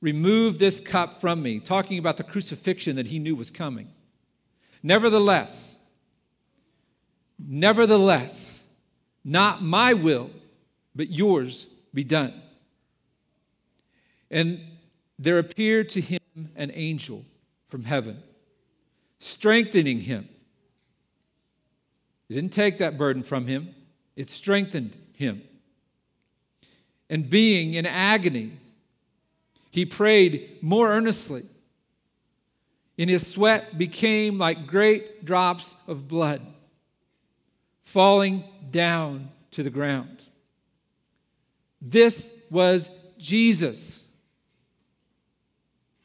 remove 0.00 0.58
this 0.58 0.80
cup 0.80 1.20
from 1.20 1.42
me, 1.42 1.60
talking 1.60 1.98
about 1.98 2.16
the 2.16 2.24
crucifixion 2.24 2.96
that 2.96 3.06
he 3.06 3.18
knew 3.18 3.36
was 3.36 3.50
coming. 3.50 3.88
Nevertheless, 4.82 5.78
nevertheless, 7.38 8.62
not 9.24 9.62
my 9.62 9.92
will, 9.94 10.30
but 10.94 11.10
yours 11.10 11.66
be 11.92 12.04
done. 12.04 12.32
And 14.30 14.60
there 15.18 15.38
appeared 15.38 15.88
to 15.90 16.00
him 16.00 16.20
an 16.56 16.70
angel 16.74 17.24
from 17.68 17.84
heaven, 17.84 18.22
strengthening 19.18 20.00
him. 20.00 20.28
It 22.28 22.34
didn't 22.34 22.52
take 22.52 22.78
that 22.78 22.96
burden 22.96 23.22
from 23.22 23.46
him, 23.46 23.74
it 24.16 24.30
strengthened 24.30 24.96
him. 25.14 25.42
And 27.10 27.28
being 27.28 27.74
in 27.74 27.86
agony, 27.86 28.52
he 29.70 29.86
prayed 29.86 30.58
more 30.60 30.88
earnestly. 30.88 31.44
And 32.98 33.08
his 33.08 33.26
sweat 33.26 33.78
became 33.78 34.36
like 34.36 34.66
great 34.66 35.24
drops 35.24 35.74
of 35.86 36.06
blood 36.06 36.42
falling 37.82 38.44
down 38.70 39.30
to 39.52 39.62
the 39.62 39.70
ground. 39.70 40.22
This 41.80 42.30
was 42.50 42.90
Jesus, 43.18 44.04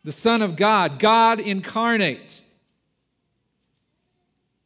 the 0.04 0.12
Son 0.12 0.42
of 0.42 0.56
God, 0.56 1.00
God 1.00 1.40
incarnate, 1.40 2.44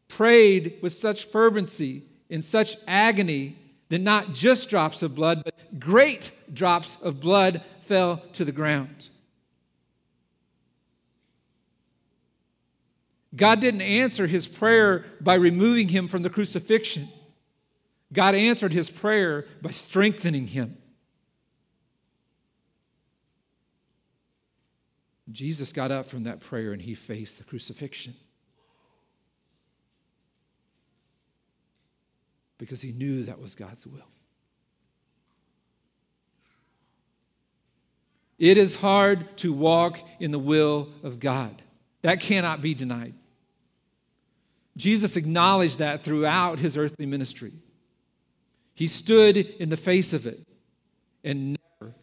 prayed 0.07 0.77
with 0.81 0.93
such 0.93 1.25
fervency, 1.25 2.03
in 2.29 2.41
such 2.41 2.77
agony, 2.87 3.55
that 3.89 4.01
not 4.01 4.33
just 4.33 4.69
drops 4.69 5.01
of 5.01 5.15
blood, 5.15 5.41
but 5.43 5.79
great 5.79 6.31
drops 6.53 6.97
of 7.01 7.19
blood 7.19 7.63
fell 7.89 8.17
to 8.33 8.45
the 8.45 8.51
ground. 8.51 9.09
God 13.35 13.59
didn't 13.59 13.81
answer 13.81 14.27
his 14.27 14.47
prayer 14.47 15.05
by 15.19 15.33
removing 15.33 15.87
him 15.87 16.07
from 16.07 16.21
the 16.21 16.29
crucifixion. 16.29 17.09
God 18.13 18.35
answered 18.35 18.73
his 18.73 18.91
prayer 18.91 19.45
by 19.61 19.71
strengthening 19.71 20.45
him. 20.45 20.77
Jesus 25.31 25.73
got 25.73 25.91
up 25.91 26.05
from 26.05 26.23
that 26.23 26.39
prayer 26.39 26.71
and 26.73 26.81
he 26.81 26.93
faced 26.93 27.39
the 27.39 27.43
crucifixion. 27.43 28.13
Because 32.59 32.81
he 32.81 32.91
knew 32.91 33.23
that 33.23 33.39
was 33.39 33.55
God's 33.55 33.87
will. 33.87 34.05
It 38.39 38.57
is 38.57 38.75
hard 38.75 39.37
to 39.37 39.51
walk 39.51 39.99
in 40.19 40.31
the 40.31 40.39
will 40.39 40.89
of 41.03 41.19
God. 41.19 41.61
That 42.01 42.21
cannot 42.21 42.61
be 42.61 42.73
denied. 42.73 43.13
Jesus 44.77 45.17
acknowledged 45.17 45.79
that 45.79 46.03
throughout 46.03 46.57
his 46.57 46.77
earthly 46.77 47.05
ministry. 47.05 47.51
He 48.73 48.87
stood 48.87 49.35
in 49.35 49.67
the 49.67 49.77
face 49.77 50.13
of 50.13 50.25
it 50.25 50.39
and 51.21 51.57
never. 51.81 51.93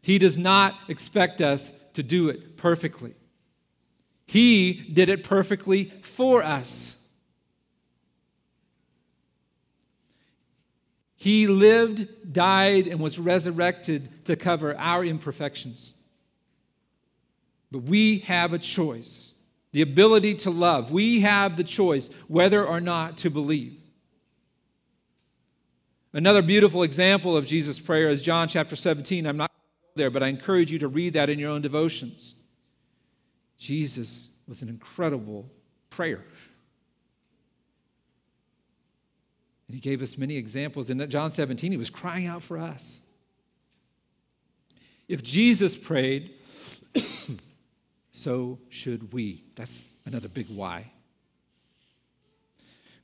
He 0.00 0.18
does 0.18 0.38
not 0.38 0.74
expect 0.88 1.42
us 1.42 1.70
to 1.92 2.02
do 2.02 2.30
it 2.30 2.56
perfectly. 2.56 3.14
He 4.26 4.72
did 4.72 5.10
it 5.10 5.22
perfectly 5.22 5.92
for 6.02 6.42
us. 6.42 6.95
He 11.16 11.46
lived, 11.46 12.32
died, 12.32 12.86
and 12.86 13.00
was 13.00 13.18
resurrected 13.18 14.26
to 14.26 14.36
cover 14.36 14.76
our 14.76 15.04
imperfections. 15.04 15.94
But 17.70 17.84
we 17.84 18.18
have 18.20 18.52
a 18.52 18.58
choice 18.58 19.34
the 19.72 19.82
ability 19.82 20.34
to 20.34 20.50
love. 20.50 20.90
We 20.90 21.20
have 21.20 21.56
the 21.56 21.64
choice 21.64 22.08
whether 22.28 22.64
or 22.64 22.80
not 22.80 23.18
to 23.18 23.30
believe. 23.30 23.78
Another 26.14 26.40
beautiful 26.40 26.82
example 26.82 27.36
of 27.36 27.44
Jesus' 27.44 27.78
prayer 27.78 28.08
is 28.08 28.22
John 28.22 28.48
chapter 28.48 28.74
17. 28.74 29.26
I'm 29.26 29.36
not 29.36 29.50
there, 29.94 30.08
but 30.08 30.22
I 30.22 30.28
encourage 30.28 30.72
you 30.72 30.78
to 30.78 30.88
read 30.88 31.12
that 31.12 31.28
in 31.28 31.38
your 31.38 31.50
own 31.50 31.60
devotions. 31.60 32.36
Jesus 33.58 34.30
was 34.48 34.62
an 34.62 34.70
incredible 34.70 35.50
prayer. 35.90 36.24
And 39.68 39.74
he 39.74 39.80
gave 39.80 40.02
us 40.02 40.16
many 40.16 40.36
examples. 40.36 40.90
In 40.90 41.08
John 41.10 41.30
17, 41.30 41.72
he 41.72 41.78
was 41.78 41.90
crying 41.90 42.26
out 42.26 42.42
for 42.42 42.58
us. 42.58 43.00
If 45.08 45.22
Jesus 45.22 45.76
prayed, 45.76 46.30
so 48.10 48.58
should 48.68 49.12
we. 49.12 49.44
That's 49.54 49.88
another 50.04 50.28
big 50.28 50.48
why. 50.48 50.90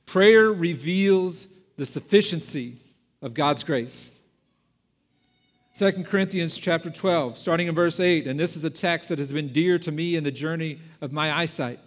Prayer 0.05 0.51
reveals 0.51 1.47
the 1.77 1.85
sufficiency 1.85 2.77
of 3.21 3.33
God's 3.33 3.63
grace. 3.63 4.13
2 5.75 6.03
Corinthians 6.03 6.57
chapter 6.57 6.91
12, 6.91 7.37
starting 7.37 7.67
in 7.67 7.73
verse 7.73 7.99
8, 7.99 8.27
and 8.27 8.39
this 8.39 8.55
is 8.55 8.63
a 8.63 8.69
text 8.69 9.09
that 9.09 9.17
has 9.17 9.33
been 9.33 9.51
dear 9.51 9.79
to 9.79 9.91
me 9.91 10.15
in 10.15 10.23
the 10.23 10.31
journey 10.31 10.79
of 11.01 11.11
my 11.11 11.35
eyesight. 11.35 11.79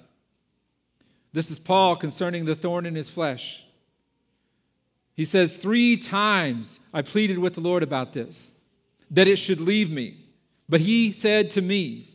This 1.32 1.50
is 1.50 1.58
Paul 1.58 1.94
concerning 1.94 2.46
the 2.46 2.56
thorn 2.56 2.84
in 2.86 2.96
his 2.96 3.08
flesh. 3.08 3.65
He 5.16 5.24
says, 5.24 5.56
Three 5.56 5.96
times 5.96 6.80
I 6.92 7.02
pleaded 7.02 7.38
with 7.38 7.54
the 7.54 7.60
Lord 7.60 7.82
about 7.82 8.12
this, 8.12 8.52
that 9.10 9.26
it 9.26 9.36
should 9.36 9.60
leave 9.60 9.90
me. 9.90 10.18
But 10.68 10.80
he 10.80 11.10
said 11.12 11.50
to 11.52 11.62
me, 11.62 12.08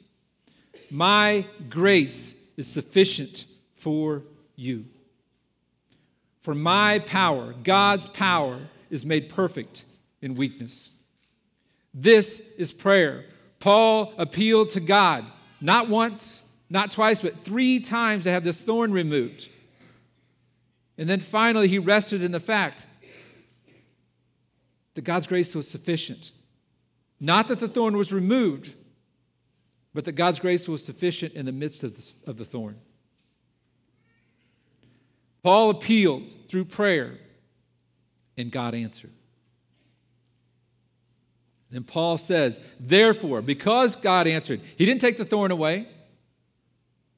My 0.90 1.46
grace 1.70 2.36
is 2.58 2.68
sufficient 2.68 3.46
for 3.76 4.24
you. 4.56 4.86
For 6.42 6.54
my 6.54 7.00
power, 7.00 7.54
God's 7.64 8.08
power, 8.08 8.60
is 8.90 9.06
made 9.06 9.30
perfect 9.30 9.86
in 10.22 10.36
weakness. 10.36 10.92
This 11.94 12.42
is 12.58 12.72
prayer. 12.72 13.26
Paul 13.60 14.14
appealed 14.18 14.70
to 14.70 14.80
God, 14.80 15.26
not 15.60 15.88
once, 15.88 16.44
not 16.70 16.92
twice, 16.92 17.22
but 17.22 17.40
three 17.40 17.80
times 17.80 18.24
to 18.24 18.32
have 18.32 18.44
this 18.44 18.62
thorn 18.62 18.92
removed. 18.92 19.50
And 20.98 21.10
then 21.10 21.20
finally, 21.20 21.68
he 21.68 21.80
rested 21.80 22.22
in 22.22 22.32
the 22.32 22.40
fact 22.40 22.86
that 24.96 25.02
God's 25.02 25.28
grace 25.28 25.56
was 25.56 25.68
sufficient. 25.68 26.32
Not 27.20 27.48
that 27.48 27.60
the 27.60 27.68
thorn 27.68 27.96
was 27.98 28.12
removed, 28.12 28.74
but 29.94 30.06
that 30.06 30.14
God's 30.14 30.40
grace 30.40 30.68
was 30.68 30.84
sufficient 30.84 31.34
in 31.34 31.46
the 31.46 31.52
midst 31.52 31.84
of 31.84 31.96
the, 31.96 32.12
of 32.26 32.38
the 32.38 32.46
thorn. 32.46 32.78
Paul 35.44 35.72
appealed 35.72 36.28
through 36.48 36.66
prayer 36.66 37.18
and 38.38 38.52
God 38.52 38.76
answered. 38.76 39.12
Then 41.70 41.84
Paul 41.84 42.18
says, 42.18 42.60
therefore, 42.80 43.42
because 43.42 43.96
God 43.96 44.28
answered, 44.28 44.62
he 44.78 44.86
didn't 44.86 45.02
take 45.02 45.18
the 45.18 45.26
thorn 45.26 45.52
away, 45.52 45.88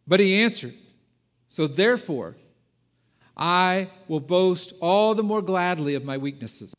but 0.08 0.20
he 0.20 0.42
answered. 0.42 0.76
So 1.50 1.66
therefore, 1.66 2.36
I 3.36 3.90
will 4.08 4.20
boast 4.20 4.74
all 4.80 5.16
the 5.16 5.24
more 5.24 5.42
gladly 5.42 5.96
of 5.96 6.06
my 6.06 6.18
weaknesses, 6.18 6.74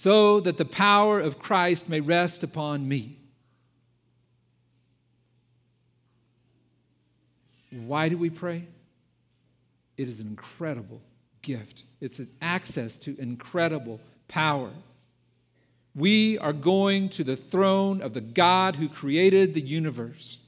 so 0.00 0.38
that 0.38 0.56
the 0.58 0.64
power 0.64 1.18
of 1.18 1.40
Christ 1.40 1.88
may 1.88 2.00
rest 2.00 2.44
upon 2.44 2.86
me. 2.86 3.18
Why 7.72 8.08
do 8.08 8.16
we 8.16 8.30
pray? 8.30 8.68
It 9.96 10.06
is 10.06 10.20
an 10.20 10.28
incredible 10.28 11.00
gift. 11.42 11.82
It's 12.00 12.20
an 12.20 12.28
access 12.40 12.96
to 12.98 13.20
incredible 13.20 14.00
power. 14.28 14.70
We 15.96 16.38
are 16.38 16.52
going 16.52 17.08
to 17.08 17.24
the 17.24 17.34
throne 17.34 18.00
of 18.00 18.12
the 18.12 18.20
God 18.20 18.76
who 18.76 18.88
created 18.88 19.52
the 19.52 19.60
universe, 19.60 20.38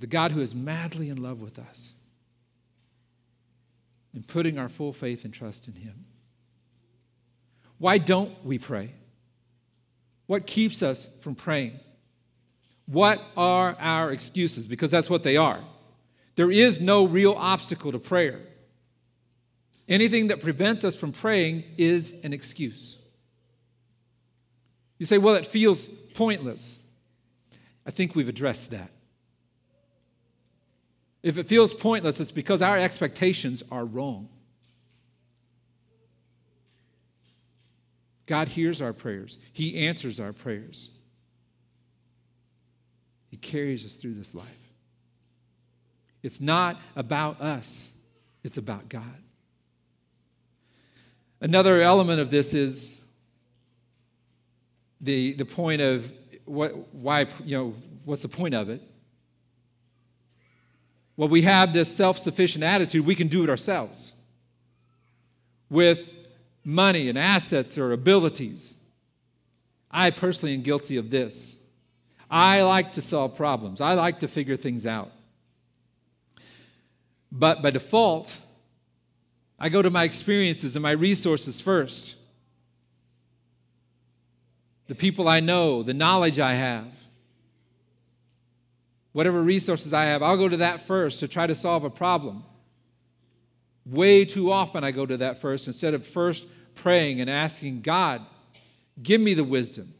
the 0.00 0.08
God 0.08 0.32
who 0.32 0.40
is 0.40 0.56
madly 0.56 1.08
in 1.08 1.22
love 1.22 1.40
with 1.40 1.60
us, 1.60 1.94
and 4.12 4.26
putting 4.26 4.58
our 4.58 4.68
full 4.68 4.92
faith 4.92 5.24
and 5.24 5.32
trust 5.32 5.68
in 5.68 5.74
Him. 5.74 6.06
Why 7.82 7.98
don't 7.98 8.32
we 8.44 8.58
pray? 8.58 8.92
What 10.26 10.46
keeps 10.46 10.84
us 10.84 11.08
from 11.20 11.34
praying? 11.34 11.80
What 12.86 13.20
are 13.36 13.74
our 13.80 14.12
excuses? 14.12 14.68
Because 14.68 14.92
that's 14.92 15.10
what 15.10 15.24
they 15.24 15.36
are. 15.36 15.58
There 16.36 16.52
is 16.52 16.80
no 16.80 17.04
real 17.04 17.32
obstacle 17.32 17.90
to 17.90 17.98
prayer. 17.98 18.38
Anything 19.88 20.28
that 20.28 20.40
prevents 20.40 20.84
us 20.84 20.94
from 20.94 21.10
praying 21.10 21.64
is 21.76 22.14
an 22.22 22.32
excuse. 22.32 22.98
You 25.00 25.04
say, 25.04 25.18
well, 25.18 25.34
it 25.34 25.48
feels 25.48 25.88
pointless. 26.14 26.80
I 27.84 27.90
think 27.90 28.14
we've 28.14 28.28
addressed 28.28 28.70
that. 28.70 28.92
If 31.24 31.36
it 31.36 31.48
feels 31.48 31.74
pointless, 31.74 32.20
it's 32.20 32.30
because 32.30 32.62
our 32.62 32.78
expectations 32.78 33.64
are 33.72 33.84
wrong. 33.84 34.28
God 38.26 38.48
hears 38.48 38.80
our 38.80 38.92
prayers, 38.92 39.38
He 39.52 39.86
answers 39.86 40.20
our 40.20 40.32
prayers, 40.32 40.90
He 43.30 43.36
carries 43.36 43.84
us 43.84 43.96
through 43.96 44.14
this 44.14 44.34
life. 44.34 44.46
It's 46.22 46.40
not 46.40 46.80
about 46.94 47.40
us, 47.40 47.92
it's 48.44 48.56
about 48.56 48.88
God. 48.88 49.04
Another 51.40 51.80
element 51.80 52.20
of 52.20 52.30
this 52.30 52.54
is 52.54 52.96
the, 55.00 55.32
the 55.32 55.44
point 55.44 55.82
of 55.82 56.14
what, 56.44 56.94
why, 56.94 57.26
you 57.44 57.58
know, 57.58 57.74
what's 58.04 58.22
the 58.22 58.28
point 58.28 58.54
of 58.54 58.68
it? 58.68 58.80
Well, 61.16 61.28
we 61.28 61.42
have 61.42 61.72
this 61.72 61.94
self 61.94 62.18
sufficient 62.18 62.64
attitude, 62.64 63.04
we 63.04 63.14
can 63.14 63.26
do 63.26 63.42
it 63.44 63.50
ourselves 63.50 64.14
with 65.68 66.08
money 66.64 67.08
and 67.08 67.18
assets 67.18 67.76
or 67.78 67.92
abilities. 67.92 68.74
I 69.90 70.10
personally 70.10 70.54
am 70.54 70.62
guilty 70.62 70.96
of 70.96 71.10
this. 71.10 71.56
I 72.30 72.62
like 72.62 72.92
to 72.92 73.02
solve 73.02 73.36
problems, 73.36 73.80
I 73.80 73.94
like 73.94 74.20
to 74.20 74.28
figure 74.28 74.56
things 74.56 74.86
out. 74.86 75.10
But 77.30 77.62
by 77.62 77.70
default, 77.70 78.38
I 79.58 79.68
go 79.68 79.80
to 79.80 79.90
my 79.90 80.04
experiences 80.04 80.76
and 80.76 80.82
my 80.82 80.90
resources 80.90 81.60
first. 81.60 82.16
The 84.88 84.94
people 84.94 85.28
I 85.28 85.40
know, 85.40 85.82
the 85.82 85.94
knowledge 85.94 86.38
I 86.38 86.54
have, 86.54 86.86
whatever 89.12 89.42
resources 89.42 89.94
I 89.94 90.04
have, 90.06 90.22
I'll 90.22 90.36
go 90.36 90.48
to 90.48 90.56
that 90.58 90.80
first 90.80 91.20
to 91.20 91.28
try 91.28 91.46
to 91.46 91.54
solve 91.54 91.84
a 91.84 91.90
problem. 91.90 92.44
Way 93.84 94.24
too 94.24 94.52
often 94.52 94.84
I 94.84 94.90
go 94.90 95.06
to 95.06 95.16
that 95.18 95.38
first 95.38 95.66
instead 95.66 95.94
of 95.94 96.06
first 96.06 96.46
praying 96.74 97.20
and 97.20 97.28
asking 97.28 97.82
God, 97.82 98.24
give 99.02 99.20
me 99.20 99.34
the 99.34 99.44
wisdom, 99.44 99.92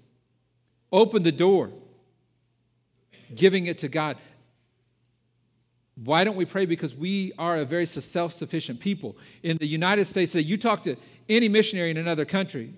open 0.92 1.22
the 1.22 1.32
door, 1.32 1.70
giving 3.34 3.66
it 3.66 3.78
to 3.78 3.88
God. 3.88 4.16
Why 5.96 6.24
don't 6.24 6.36
we 6.36 6.44
pray? 6.44 6.64
Because 6.64 6.94
we 6.94 7.32
are 7.38 7.58
a 7.58 7.64
very 7.64 7.86
self 7.86 8.32
sufficient 8.32 8.80
people. 8.80 9.16
In 9.42 9.56
the 9.58 9.66
United 9.66 10.06
States, 10.06 10.34
you 10.34 10.56
talk 10.56 10.82
to 10.84 10.96
any 11.28 11.48
missionary 11.48 11.90
in 11.90 11.96
another 11.96 12.24
country, 12.24 12.72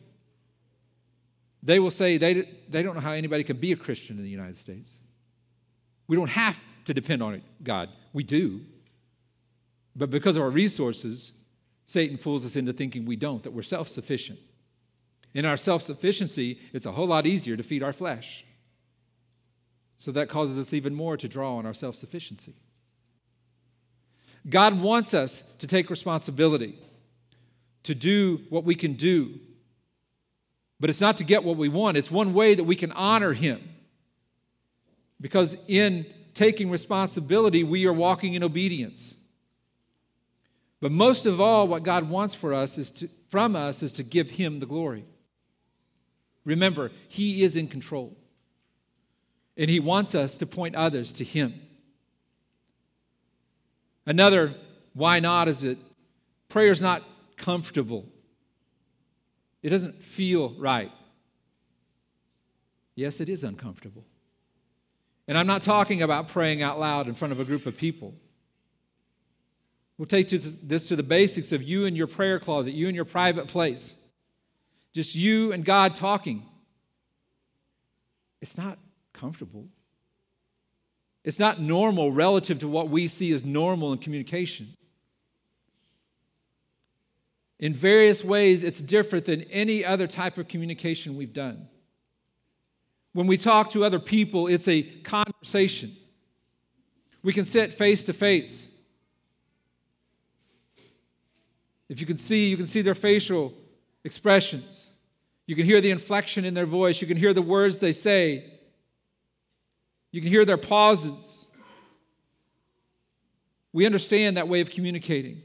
they 1.62 1.78
will 1.78 1.90
say 1.90 2.18
they, 2.18 2.48
they 2.68 2.82
don't 2.82 2.94
know 2.94 3.00
how 3.00 3.12
anybody 3.12 3.44
can 3.44 3.56
be 3.56 3.72
a 3.72 3.76
Christian 3.76 4.16
in 4.18 4.22
the 4.22 4.30
United 4.30 4.56
States. 4.56 5.00
We 6.06 6.16
don't 6.16 6.28
have 6.28 6.62
to 6.84 6.92
depend 6.92 7.22
on 7.22 7.40
God. 7.62 7.88
We 8.12 8.22
do. 8.22 8.60
But 9.96 10.10
because 10.10 10.36
of 10.36 10.42
our 10.42 10.50
resources, 10.50 11.32
Satan 11.86 12.16
fools 12.16 12.44
us 12.44 12.56
into 12.56 12.72
thinking 12.72 13.04
we 13.04 13.16
don't, 13.16 13.42
that 13.42 13.52
we're 13.52 13.62
self 13.62 13.88
sufficient. 13.88 14.38
In 15.34 15.44
our 15.44 15.56
self 15.56 15.82
sufficiency, 15.82 16.58
it's 16.72 16.86
a 16.86 16.92
whole 16.92 17.06
lot 17.06 17.26
easier 17.26 17.56
to 17.56 17.62
feed 17.62 17.82
our 17.82 17.92
flesh. 17.92 18.44
So 19.98 20.12
that 20.12 20.28
causes 20.28 20.58
us 20.58 20.72
even 20.72 20.94
more 20.94 21.16
to 21.16 21.28
draw 21.28 21.56
on 21.56 21.66
our 21.66 21.74
self 21.74 21.94
sufficiency. 21.94 22.54
God 24.48 24.80
wants 24.80 25.14
us 25.14 25.42
to 25.58 25.66
take 25.66 25.88
responsibility, 25.90 26.78
to 27.84 27.94
do 27.94 28.42
what 28.50 28.64
we 28.64 28.74
can 28.74 28.94
do. 28.94 29.40
But 30.80 30.90
it's 30.90 31.00
not 31.00 31.16
to 31.18 31.24
get 31.24 31.44
what 31.44 31.56
we 31.56 31.68
want, 31.68 31.96
it's 31.96 32.10
one 32.10 32.34
way 32.34 32.54
that 32.54 32.64
we 32.64 32.76
can 32.76 32.92
honor 32.92 33.32
Him. 33.32 33.60
Because 35.20 35.56
in 35.68 36.06
taking 36.34 36.68
responsibility, 36.70 37.64
we 37.64 37.86
are 37.86 37.92
walking 37.92 38.34
in 38.34 38.42
obedience. 38.42 39.16
But 40.84 40.92
most 40.92 41.24
of 41.24 41.40
all, 41.40 41.66
what 41.66 41.82
God 41.82 42.10
wants 42.10 42.34
for 42.34 42.52
us 42.52 42.76
is 42.76 42.90
to, 42.90 43.08
from 43.30 43.56
us 43.56 43.82
is 43.82 43.94
to 43.94 44.02
give 44.02 44.28
Him 44.28 44.58
the 44.58 44.66
glory. 44.66 45.06
Remember, 46.44 46.90
He 47.08 47.42
is 47.42 47.56
in 47.56 47.68
control. 47.68 48.14
And 49.56 49.70
He 49.70 49.80
wants 49.80 50.14
us 50.14 50.36
to 50.36 50.46
point 50.46 50.74
others 50.74 51.14
to 51.14 51.24
Him. 51.24 51.58
Another 54.04 54.54
why 54.92 55.20
not 55.20 55.48
is 55.48 55.62
that 55.62 55.78
prayer 56.50 56.70
is 56.70 56.82
not 56.82 57.02
comfortable. 57.38 58.04
It 59.62 59.70
doesn't 59.70 60.02
feel 60.02 60.50
right. 60.58 60.92
Yes, 62.94 63.22
it 63.22 63.30
is 63.30 63.42
uncomfortable. 63.42 64.04
And 65.28 65.38
I'm 65.38 65.46
not 65.46 65.62
talking 65.62 66.02
about 66.02 66.28
praying 66.28 66.60
out 66.60 66.78
loud 66.78 67.06
in 67.08 67.14
front 67.14 67.32
of 67.32 67.40
a 67.40 67.44
group 67.46 67.64
of 67.64 67.74
people. 67.74 68.12
We'll 69.96 70.06
take 70.06 70.28
this 70.28 70.88
to 70.88 70.96
the 70.96 71.02
basics 71.02 71.52
of 71.52 71.62
you 71.62 71.86
and 71.86 71.96
your 71.96 72.08
prayer 72.08 72.40
closet, 72.40 72.74
you 72.74 72.88
and 72.88 72.96
your 72.96 73.04
private 73.04 73.46
place. 73.46 73.96
Just 74.92 75.14
you 75.14 75.52
and 75.52 75.64
God 75.64 75.94
talking. 75.94 76.44
It's 78.40 78.58
not 78.58 78.78
comfortable. 79.12 79.68
It's 81.22 81.38
not 81.38 81.60
normal 81.60 82.12
relative 82.12 82.58
to 82.58 82.68
what 82.68 82.90
we 82.90 83.06
see 83.06 83.32
as 83.32 83.44
normal 83.44 83.92
in 83.92 83.98
communication. 83.98 84.76
In 87.60 87.72
various 87.72 88.24
ways, 88.24 88.62
it's 88.62 88.82
different 88.82 89.24
than 89.24 89.42
any 89.42 89.84
other 89.84 90.06
type 90.06 90.38
of 90.38 90.48
communication 90.48 91.16
we've 91.16 91.32
done. 91.32 91.68
When 93.12 93.28
we 93.28 93.36
talk 93.36 93.70
to 93.70 93.84
other 93.84 94.00
people, 94.00 94.48
it's 94.48 94.66
a 94.66 94.82
conversation. 94.82 95.96
We 97.22 97.32
can 97.32 97.44
sit 97.44 97.72
face 97.72 98.02
to 98.04 98.12
face. 98.12 98.70
If 101.88 102.00
you 102.00 102.06
can 102.06 102.16
see, 102.16 102.48
you 102.48 102.56
can 102.56 102.66
see 102.66 102.82
their 102.82 102.94
facial 102.94 103.52
expressions. 104.04 104.90
You 105.46 105.54
can 105.54 105.64
hear 105.66 105.80
the 105.80 105.90
inflection 105.90 106.44
in 106.44 106.54
their 106.54 106.66
voice. 106.66 107.00
You 107.00 107.06
can 107.06 107.16
hear 107.16 107.32
the 107.32 107.42
words 107.42 107.78
they 107.78 107.92
say. 107.92 108.50
You 110.10 110.20
can 110.20 110.30
hear 110.30 110.44
their 110.44 110.56
pauses. 110.56 111.46
We 113.72 113.86
understand 113.86 114.36
that 114.36 114.48
way 114.48 114.60
of 114.60 114.70
communicating. 114.70 115.42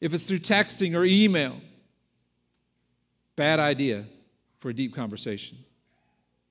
If 0.00 0.12
it's 0.12 0.24
through 0.24 0.40
texting 0.40 0.94
or 0.94 1.04
email, 1.04 1.60
Bad 3.36 3.58
idea 3.58 4.04
for 4.60 4.68
a 4.68 4.74
deep 4.74 4.94
conversation, 4.94 5.58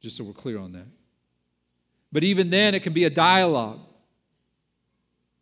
just 0.02 0.18
so 0.18 0.24
we're 0.24 0.34
clear 0.34 0.60
on 0.60 0.74
that. 0.74 0.88
But 2.12 2.24
even 2.24 2.50
then, 2.50 2.76
it 2.76 2.84
can 2.84 2.94
be 2.94 3.06
a 3.06 3.10
dialogue, 3.10 3.80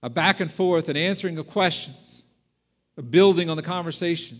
a 0.03 0.09
back 0.09 0.39
and 0.39 0.51
forth, 0.51 0.89
an 0.89 0.97
answering 0.97 1.37
of 1.37 1.47
questions, 1.47 2.23
a 2.97 3.01
building 3.01 3.49
on 3.49 3.57
the 3.57 3.63
conversation. 3.63 4.39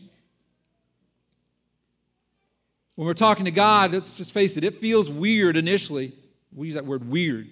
When 2.96 3.06
we're 3.06 3.14
talking 3.14 3.46
to 3.46 3.52
God, 3.52 3.94
let's 3.94 4.14
just 4.14 4.34
face 4.34 4.58
it, 4.58 4.64
it 4.64 4.78
feels 4.78 5.10
weird 5.10 5.58
initially. 5.58 6.14
We 6.54 6.68
use 6.68 6.76
that 6.76 6.86
word 6.86 7.10
weird 7.10 7.50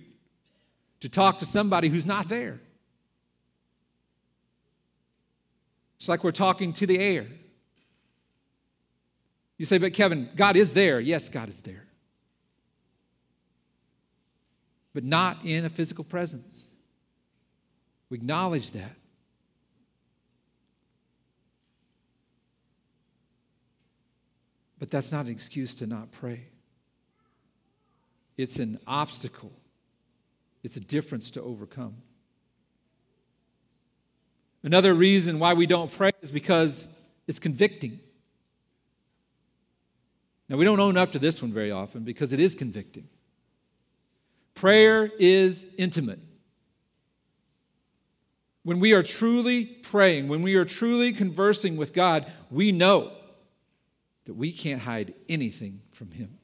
to 0.99 1.09
talk 1.09 1.39
to 1.39 1.45
somebody 1.45 1.87
who's 1.87 2.05
not 2.05 2.27
there. 2.27 2.59
It's 5.97 6.09
like 6.09 6.23
we're 6.23 6.31
talking 6.31 6.73
to 6.73 6.87
the 6.87 6.99
air. 6.99 7.25
You 9.57 9.65
say, 9.65 9.77
but 9.77 9.93
Kevin, 9.93 10.29
God 10.35 10.55
is 10.55 10.73
there. 10.73 10.99
Yes, 10.99 11.27
God 11.27 11.49
is 11.49 11.61
there. 11.61 11.85
But 14.93 15.03
not 15.03 15.39
in 15.43 15.65
a 15.65 15.69
physical 15.69 16.03
presence. 16.03 16.69
We 18.09 18.17
acknowledge 18.17 18.71
that. 18.71 18.95
But 24.79 24.89
that's 24.89 25.11
not 25.11 25.25
an 25.25 25.31
excuse 25.31 25.75
to 25.75 25.87
not 25.87 26.11
pray. 26.11 26.45
It's 28.37 28.57
an 28.57 28.79
obstacle, 28.87 29.51
it's 30.63 30.77
a 30.77 30.79
difference 30.79 31.31
to 31.31 31.41
overcome. 31.41 31.95
Another 34.63 34.93
reason 34.93 35.39
why 35.39 35.53
we 35.53 35.65
don't 35.65 35.91
pray 35.91 36.11
is 36.21 36.31
because 36.31 36.87
it's 37.27 37.39
convicting. 37.39 37.99
Now, 40.49 40.57
we 40.57 40.65
don't 40.65 40.79
own 40.79 40.97
up 40.97 41.11
to 41.11 41.19
this 41.19 41.41
one 41.41 41.53
very 41.53 41.71
often 41.71 42.03
because 42.03 42.33
it 42.33 42.39
is 42.39 42.55
convicting. 42.55 43.07
Prayer 44.55 45.05
is 45.19 45.65
intimate. 45.77 46.19
When 48.69 48.79
we 48.79 48.93
are 48.93 49.01
truly 49.01 49.65
praying, 49.65 50.27
when 50.27 50.43
we 50.43 50.53
are 50.53 50.63
truly 50.63 51.11
conversing 51.11 51.75
with 51.75 51.91
God, 51.91 52.31
we 52.51 52.71
know 52.71 53.11
that 54.25 54.35
we 54.35 54.51
can't 54.51 54.79
hide 54.79 55.15
anything 55.27 55.81
from 55.89 56.11
Him. 56.11 56.37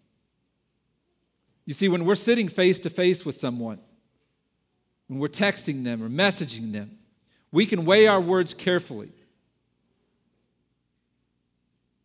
You 1.67 1.73
see, 1.75 1.87
when 1.87 2.03
we're 2.03 2.15
sitting 2.15 2.49
face 2.49 2.79
to 2.79 2.89
face 2.89 3.27
with 3.27 3.35
someone, 3.35 3.79
when 5.05 5.19
we're 5.19 5.27
texting 5.27 5.83
them 5.83 6.01
or 6.01 6.09
messaging 6.09 6.73
them, 6.73 6.97
we 7.51 7.67
can 7.67 7.85
weigh 7.85 8.07
our 8.07 8.19
words 8.19 8.55
carefully 8.55 9.11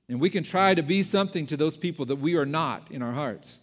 and 0.06 0.20
we 0.20 0.28
can 0.28 0.44
try 0.44 0.74
to 0.74 0.82
be 0.82 1.02
something 1.02 1.46
to 1.46 1.56
those 1.56 1.78
people 1.78 2.04
that 2.04 2.16
we 2.16 2.36
are 2.36 2.44
not 2.44 2.88
in 2.90 3.00
our 3.00 3.12
hearts. 3.12 3.60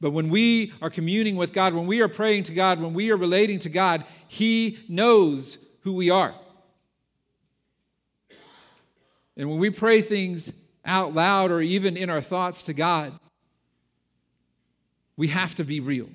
But 0.00 0.12
when 0.12 0.30
we 0.30 0.74
are 0.80 0.90
communing 0.90 1.34
with 1.34 1.52
God, 1.52 1.74
when 1.74 1.86
we 1.86 2.02
are 2.02 2.08
praying 2.08 2.44
to 2.44 2.52
God, 2.52 2.80
when 2.80 2.94
we 2.94 3.10
are 3.10 3.16
relating 3.16 3.58
to 3.60 3.68
God, 3.68 4.04
He 4.28 4.78
knows 4.88 5.58
who 5.82 5.92
we 5.92 6.10
are. 6.10 6.34
And 9.36 9.48
when 9.48 9.58
we 9.58 9.70
pray 9.70 10.02
things 10.02 10.52
out 10.84 11.14
loud 11.14 11.50
or 11.50 11.60
even 11.60 11.96
in 11.96 12.10
our 12.10 12.20
thoughts 12.20 12.64
to 12.64 12.72
God, 12.72 13.18
we 15.16 15.28
have 15.28 15.54
to 15.56 15.64
be 15.64 15.80
real. 15.80 16.08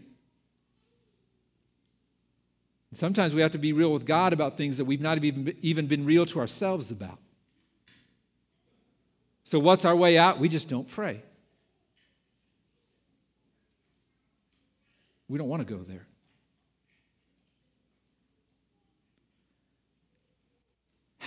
Sometimes 2.93 3.33
we 3.33 3.41
have 3.41 3.51
to 3.51 3.57
be 3.57 3.73
real 3.73 3.93
with 3.93 4.05
God 4.05 4.33
about 4.33 4.57
things 4.57 4.77
that 4.77 4.85
we've 4.85 5.01
not 5.01 5.23
even, 5.23 5.55
even 5.61 5.87
been 5.87 6.05
real 6.05 6.25
to 6.27 6.39
ourselves 6.39 6.89
about. 6.89 7.19
So, 9.43 9.59
what's 9.59 9.85
our 9.85 9.95
way 9.95 10.17
out? 10.17 10.39
We 10.39 10.49
just 10.49 10.67
don't 10.67 10.89
pray. 10.89 11.21
We 15.29 15.37
don't 15.37 15.47
want 15.47 15.67
to 15.67 15.73
go 15.73 15.83
there. 15.83 16.07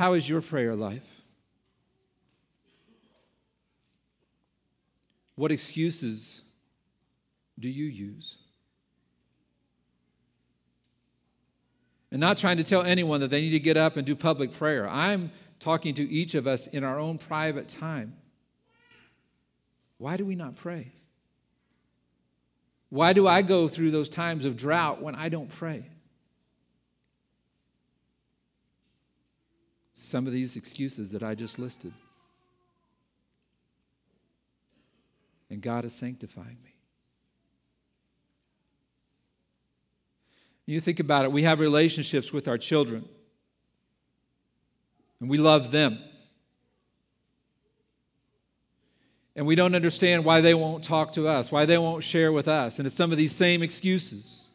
How 0.01 0.14
is 0.14 0.26
your 0.26 0.40
prayer 0.40 0.74
life? 0.74 1.20
What 5.34 5.53
excuses 5.53 6.40
do 7.59 7.68
you 7.68 7.84
use? 7.84 8.38
And 12.11 12.18
not 12.18 12.38
trying 12.38 12.57
to 12.57 12.64
tell 12.64 12.80
anyone 12.80 13.20
that 13.20 13.28
they 13.28 13.42
need 13.42 13.51
to 13.51 13.61
get 13.61 13.76
up 13.76 13.98
and 13.98 14.07
do 14.07 14.16
public 14.16 14.55
prayer. 14.55 14.88
I'm 14.88 15.32
talking 15.59 15.92
to 15.92 16.11
each 16.11 16.34
of 16.34 16.46
us 16.46 16.66
in 16.66 16.82
our 16.82 16.98
own 16.98 17.18
private 17.18 17.68
time. 17.68 18.16
Why 19.98 20.16
do 20.16 20.24
we 20.24 20.34
not 20.34 20.57
pray? 20.57 20.92
Why 22.88 23.12
do 23.12 23.28
I 23.28 23.42
go 23.42 23.68
through 23.68 23.90
those 23.90 24.09
times 24.09 24.46
of 24.46 24.57
drought 24.57 25.03
when 25.03 25.14
I 25.14 25.28
don't 25.28 25.51
pray? 25.51 25.84
Some 30.01 30.26
of 30.26 30.32
these 30.32 30.57
excuses 30.57 31.11
that 31.11 31.22
I 31.22 31.34
just 31.34 31.59
listed. 31.59 31.92
And 35.51 35.61
God 35.61 35.84
is 35.84 35.92
sanctifying 35.92 36.57
me. 36.64 36.74
You 40.64 40.80
think 40.80 41.01
about 41.01 41.24
it, 41.24 41.32
we 41.32 41.42
have 41.42 41.61
relationships 41.61 42.32
with 42.32 42.48
our 42.48 42.57
children, 42.57 43.07
and 45.20 45.28
we 45.28 45.36
love 45.36 45.70
them. 45.70 45.98
And 49.36 49.46
we 49.46 49.55
don't 49.55 49.74
understand 49.74 50.24
why 50.24 50.40
they 50.40 50.55
won't 50.55 50.82
talk 50.82 51.12
to 51.12 51.28
us, 51.28 51.53
why 51.53 51.66
they 51.66 51.78
won't 51.78 52.05
share 52.05 52.32
with 52.32 52.48
us. 52.48 52.78
And 52.78 52.86
it's 52.86 52.96
some 52.96 53.12
of 53.12 53.18
these 53.18 53.34
same 53.34 53.62
excuses. 53.62 54.46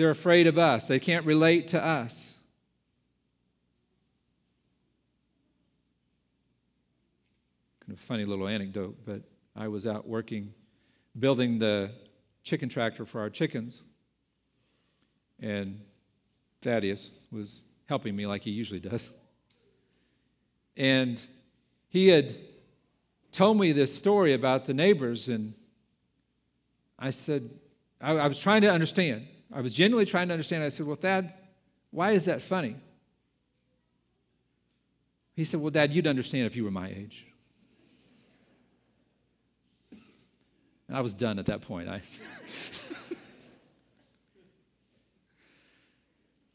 They're 0.00 0.08
afraid 0.08 0.46
of 0.46 0.56
us, 0.56 0.88
they 0.88 0.98
can't 0.98 1.26
relate 1.26 1.68
to 1.68 1.84
us. 1.84 2.38
Kind 7.80 7.92
of 7.92 8.00
funny 8.00 8.24
little 8.24 8.48
anecdote, 8.48 8.96
but 9.04 9.20
I 9.54 9.68
was 9.68 9.86
out 9.86 10.08
working, 10.08 10.54
building 11.18 11.58
the 11.58 11.90
chicken 12.44 12.70
tractor 12.70 13.04
for 13.04 13.20
our 13.20 13.28
chickens. 13.28 13.82
And 15.38 15.82
Thaddeus 16.62 17.12
was 17.30 17.64
helping 17.86 18.16
me 18.16 18.26
like 18.26 18.40
he 18.40 18.52
usually 18.52 18.80
does. 18.80 19.10
And 20.78 21.20
he 21.90 22.08
had 22.08 22.34
told 23.32 23.60
me 23.60 23.72
this 23.72 23.94
story 23.94 24.32
about 24.32 24.64
the 24.64 24.72
neighbors, 24.72 25.28
and 25.28 25.52
I 26.98 27.10
said, 27.10 27.50
I, 28.00 28.12
I 28.12 28.26
was 28.28 28.38
trying 28.38 28.62
to 28.62 28.72
understand. 28.72 29.26
I 29.52 29.60
was 29.60 29.74
genuinely 29.74 30.06
trying 30.06 30.28
to 30.28 30.34
understand. 30.34 30.62
I 30.62 30.68
said, 30.68 30.86
Well, 30.86 30.96
Thad, 30.96 31.32
why 31.90 32.12
is 32.12 32.26
that 32.26 32.40
funny? 32.40 32.76
He 35.34 35.44
said, 35.44 35.60
Well, 35.60 35.70
Dad, 35.70 35.92
you'd 35.92 36.06
understand 36.06 36.46
if 36.46 36.54
you 36.56 36.64
were 36.64 36.70
my 36.70 36.88
age. 36.88 37.26
And 40.88 40.96
I 40.96 41.00
was 41.00 41.14
done 41.14 41.38
at 41.38 41.46
that 41.46 41.62
point. 41.62 41.88
I 41.88 42.02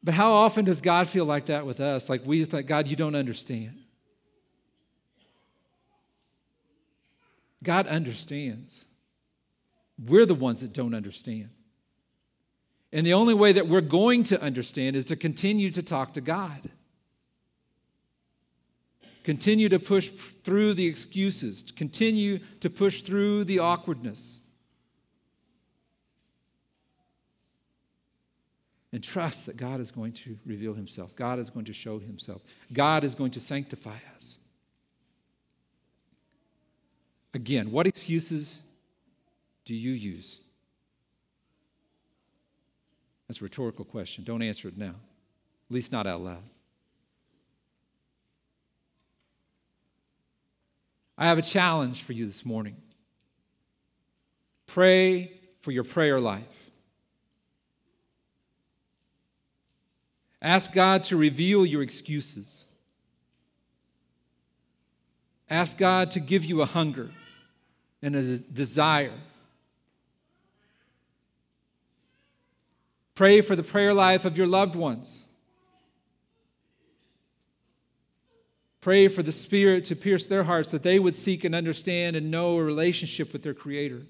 but 0.04 0.14
how 0.14 0.34
often 0.34 0.66
does 0.66 0.82
God 0.82 1.08
feel 1.08 1.26
like 1.26 1.46
that 1.48 1.66
with 1.66 1.80
us? 1.80 2.10
Like 2.10 2.26
we 2.26 2.39
just 2.39 2.52
think, 2.52 2.68
God, 2.68 2.88
you 2.88 2.96
don't 2.96 3.16
understand. 3.16 3.80
God 7.64 7.88
understands. 7.88 8.86
We're 9.98 10.26
the 10.26 10.36
ones 10.36 10.62
that 10.62 10.72
don't 10.74 10.93
understand. 10.93 11.50
And 12.91 13.05
the 13.05 13.13
only 13.13 13.33
way 13.33 13.51
that 13.51 13.67
we're 13.67 13.81
going 13.81 14.23
to 14.25 14.41
understand 14.41 14.95
is 14.95 15.05
to 15.05 15.15
continue 15.15 15.69
to 15.71 15.83
talk 15.83 16.13
to 16.13 16.21
God. 16.21 16.69
Continue 19.23 19.69
to 19.69 19.79
push 19.79 20.09
through 20.09 20.75
the 20.75 20.86
excuses, 20.86 21.71
continue 21.75 22.39
to 22.59 22.69
push 22.69 23.01
through 23.01 23.43
the 23.45 23.59
awkwardness. 23.59 24.41
And 28.93 29.03
trust 29.03 29.47
that 29.47 29.57
God 29.57 29.81
is 29.81 29.91
going 29.91 30.13
to 30.13 30.38
reveal 30.45 30.73
himself. 30.73 31.13
God 31.15 31.38
is 31.39 31.49
going 31.49 31.65
to 31.65 31.73
show 31.73 31.99
himself. 31.99 32.43
God 32.71 33.03
is 33.03 33.13
going 33.13 33.31
to 33.31 33.41
sanctify 33.41 33.97
us. 34.15 34.38
Again, 37.33 37.71
what 37.71 37.88
excuses 37.88 38.61
do 39.65 39.75
you 39.75 39.91
use? 39.91 40.39
That's 43.28 43.41
a 43.41 43.43
rhetorical 43.43 43.86
question. 43.86 44.23
Don't 44.23 44.41
answer 44.41 44.67
it 44.67 44.78
now, 44.78 44.95
at 45.69 45.71
least 45.71 45.91
not 45.91 46.05
out 46.05 46.21
loud. 46.21 46.43
I 51.17 51.26
have 51.26 51.38
a 51.38 51.41
challenge 51.41 52.03
for 52.03 52.13
you 52.13 52.26
this 52.26 52.45
morning. 52.45 52.76
Pray 54.67 55.32
for 55.61 55.71
your 55.71 55.84
prayer 55.84 56.19
life. 56.19 56.69
Ask 60.41 60.73
God 60.73 61.03
to 61.05 61.17
reveal 61.17 61.65
your 61.65 61.82
excuses. 61.82 62.67
Ask 65.49 65.78
God 65.78 66.11
to 66.11 66.19
give 66.19 66.43
you 66.45 66.61
a 66.61 66.65
hunger 66.65 67.09
and 68.01 68.15
a 68.15 68.38
desire. 68.38 69.13
Pray 73.16 73.39
for 73.39 73.55
the 73.55 73.63
prayer 73.63 73.93
life 73.93 74.26
of 74.26 74.38
your 74.38 74.45
loved 74.45 74.76
ones. 74.76 75.24
Pray 78.82 79.07
for 79.07 79.24
the 79.24 79.32
Spirit 79.32 79.86
to 79.86 79.95
pierce 79.95 80.28
their 80.28 80.43
hearts 80.43 80.70
that 80.72 80.84
they 80.84 80.99
would 80.99 81.16
seek 81.16 81.43
and 81.43 81.55
understand 81.55 82.16
and 82.16 82.30
know 82.30 82.57
a 82.57 82.63
relationship 82.63 83.34
with 83.34 83.41
their 83.41 83.53
Creator. 83.53 84.01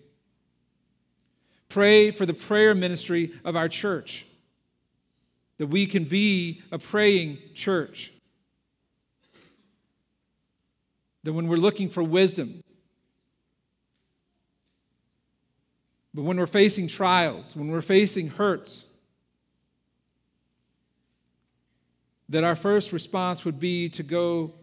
Pray 1.69 2.11
for 2.11 2.25
the 2.25 2.33
prayer 2.33 2.75
ministry 2.75 3.31
of 3.45 3.55
our 3.55 3.69
church, 3.69 4.25
that 5.59 5.67
we 5.67 5.85
can 5.85 6.03
be 6.03 6.61
a 6.71 6.79
praying 6.79 7.37
church. 7.53 8.11
That 11.23 11.33
when 11.33 11.47
we're 11.47 11.55
looking 11.55 11.89
for 11.89 12.03
wisdom, 12.03 12.61
but 16.13 16.23
when 16.23 16.37
we're 16.37 16.47
facing 16.47 16.87
trials, 16.87 17.55
when 17.55 17.69
we're 17.69 17.81
facing 17.81 18.27
hurts, 18.27 18.87
that 22.29 22.43
our 22.43 22.55
first 22.55 22.91
response 22.91 23.45
would 23.45 23.59
be 23.59 23.89
to 23.89 24.03
go 24.03 24.53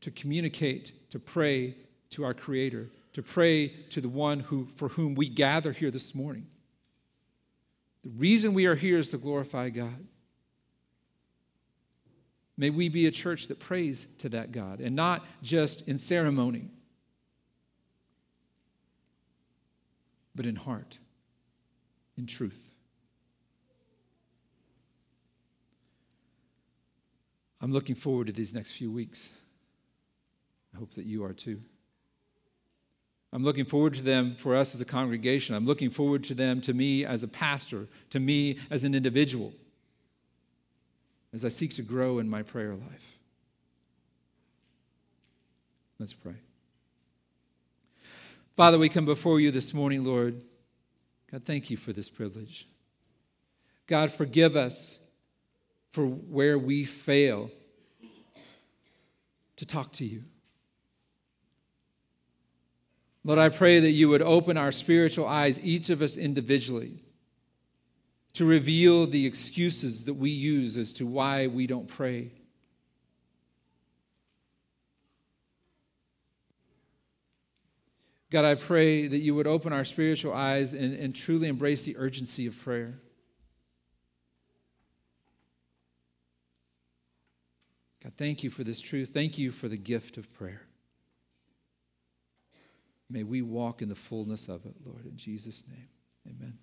to 0.00 0.10
communicate, 0.10 0.92
to 1.10 1.18
pray 1.18 1.76
to 2.10 2.24
our 2.24 2.34
Creator, 2.34 2.88
to 3.12 3.22
pray 3.22 3.68
to 3.90 4.00
the 4.00 4.08
one 4.08 4.40
who, 4.40 4.68
for 4.74 4.88
whom 4.88 5.14
we 5.14 5.28
gather 5.28 5.72
here 5.72 5.90
this 5.90 6.14
morning. 6.14 6.46
The 8.02 8.10
reason 8.10 8.54
we 8.54 8.66
are 8.66 8.74
here 8.74 8.98
is 8.98 9.10
to 9.10 9.18
glorify 9.18 9.68
God. 9.68 10.06
May 12.56 12.70
we 12.70 12.88
be 12.88 13.06
a 13.06 13.10
church 13.10 13.48
that 13.48 13.58
prays 13.58 14.06
to 14.18 14.28
that 14.30 14.52
God 14.52 14.80
and 14.80 14.94
not 14.94 15.24
just 15.42 15.88
in 15.88 15.98
ceremony, 15.98 16.68
but 20.34 20.46
in 20.46 20.56
heart, 20.56 20.98
in 22.16 22.26
truth. 22.26 22.74
I'm 27.60 27.72
looking 27.72 27.94
forward 27.94 28.28
to 28.28 28.32
these 28.32 28.54
next 28.54 28.72
few 28.72 28.90
weeks. 28.90 29.32
I 30.74 30.78
hope 30.78 30.94
that 30.94 31.04
you 31.04 31.24
are 31.24 31.32
too. 31.32 31.60
I'm 33.32 33.44
looking 33.44 33.64
forward 33.64 33.94
to 33.94 34.02
them 34.02 34.34
for 34.34 34.56
us 34.56 34.74
as 34.74 34.80
a 34.80 34.84
congregation. 34.84 35.54
I'm 35.54 35.66
looking 35.66 35.90
forward 35.90 36.24
to 36.24 36.34
them 36.34 36.60
to 36.62 36.72
me 36.72 37.04
as 37.04 37.22
a 37.22 37.28
pastor, 37.28 37.86
to 38.10 38.18
me 38.18 38.58
as 38.70 38.82
an 38.82 38.94
individual, 38.94 39.52
as 41.32 41.44
I 41.44 41.48
seek 41.48 41.74
to 41.76 41.82
grow 41.82 42.18
in 42.18 42.28
my 42.28 42.42
prayer 42.42 42.74
life. 42.74 43.16
Let's 45.98 46.14
pray. 46.14 46.34
Father, 48.56 48.78
we 48.78 48.88
come 48.88 49.04
before 49.04 49.38
you 49.38 49.50
this 49.50 49.72
morning, 49.72 50.04
Lord. 50.04 50.42
God, 51.30 51.44
thank 51.44 51.70
you 51.70 51.76
for 51.76 51.92
this 51.92 52.08
privilege. 52.08 52.66
God, 53.86 54.10
forgive 54.10 54.56
us 54.56 54.98
for 55.92 56.06
where 56.06 56.58
we 56.58 56.84
fail 56.84 57.50
to 59.56 59.66
talk 59.66 59.92
to 59.92 60.06
you. 60.06 60.22
Lord, 63.24 63.38
I 63.38 63.50
pray 63.50 63.80
that 63.80 63.90
you 63.90 64.08
would 64.08 64.22
open 64.22 64.56
our 64.56 64.72
spiritual 64.72 65.26
eyes, 65.26 65.60
each 65.62 65.90
of 65.90 66.00
us 66.00 66.16
individually, 66.16 67.02
to 68.32 68.46
reveal 68.46 69.06
the 69.06 69.26
excuses 69.26 70.06
that 70.06 70.14
we 70.14 70.30
use 70.30 70.78
as 70.78 70.92
to 70.94 71.06
why 71.06 71.46
we 71.48 71.66
don't 71.66 71.88
pray. 71.88 72.32
God, 78.30 78.44
I 78.44 78.54
pray 78.54 79.08
that 79.08 79.18
you 79.18 79.34
would 79.34 79.48
open 79.48 79.72
our 79.72 79.84
spiritual 79.84 80.32
eyes 80.32 80.72
and, 80.72 80.94
and 80.94 81.14
truly 81.14 81.48
embrace 81.48 81.84
the 81.84 81.96
urgency 81.98 82.46
of 82.46 82.56
prayer. 82.58 83.00
God, 88.02 88.12
thank 88.16 88.42
you 88.42 88.50
for 88.50 88.64
this 88.64 88.80
truth. 88.80 89.10
Thank 89.12 89.38
you 89.38 89.52
for 89.52 89.68
the 89.68 89.76
gift 89.76 90.16
of 90.16 90.32
prayer. 90.32 90.62
May 93.10 93.24
we 93.24 93.42
walk 93.42 93.82
in 93.82 93.88
the 93.88 93.94
fullness 93.94 94.48
of 94.48 94.64
it, 94.66 94.74
Lord, 94.84 95.04
in 95.04 95.16
Jesus' 95.16 95.64
name. 95.68 95.88
Amen. 96.28 96.58